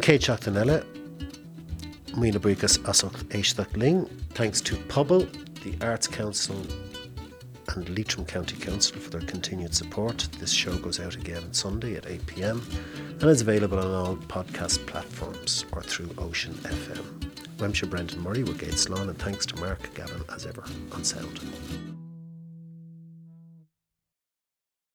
Kate 0.00 0.20
Chachtanella, 0.20 0.84
Mina 2.16 2.38
Asok 2.84 3.76
Ling. 3.76 4.06
Thanks 4.34 4.60
to 4.60 4.76
Pobal, 4.76 5.28
the 5.64 5.74
Arts 5.80 6.06
Council, 6.06 6.56
and 7.74 7.88
Leitrim 7.96 8.26
County 8.26 8.56
Council 8.56 8.98
for 9.00 9.08
their 9.08 9.22
continued 9.22 9.74
support. 9.74 10.28
This 10.38 10.52
show 10.52 10.76
goes 10.76 11.00
out 11.00 11.16
again 11.16 11.42
on 11.42 11.54
Sunday 11.54 11.96
at 11.96 12.06
8 12.06 12.26
pm 12.26 12.62
and 13.20 13.22
is 13.22 13.40
available 13.40 13.78
on 13.78 13.90
all 13.90 14.16
podcast 14.16 14.86
platforms 14.86 15.64
or 15.72 15.82
through 15.82 16.10
Ocean 16.18 16.52
FM. 16.52 17.60
Wemshire 17.60 17.88
Brendan 17.88 18.20
Murray 18.20 18.42
with 18.42 18.58
Gates 18.58 18.90
Lawn, 18.90 19.08
and 19.08 19.18
thanks 19.18 19.46
to 19.46 19.56
Mark 19.56 19.92
Gavin 19.94 20.22
as 20.34 20.44
ever 20.44 20.64
on 20.92 21.02
sound. 21.02 21.40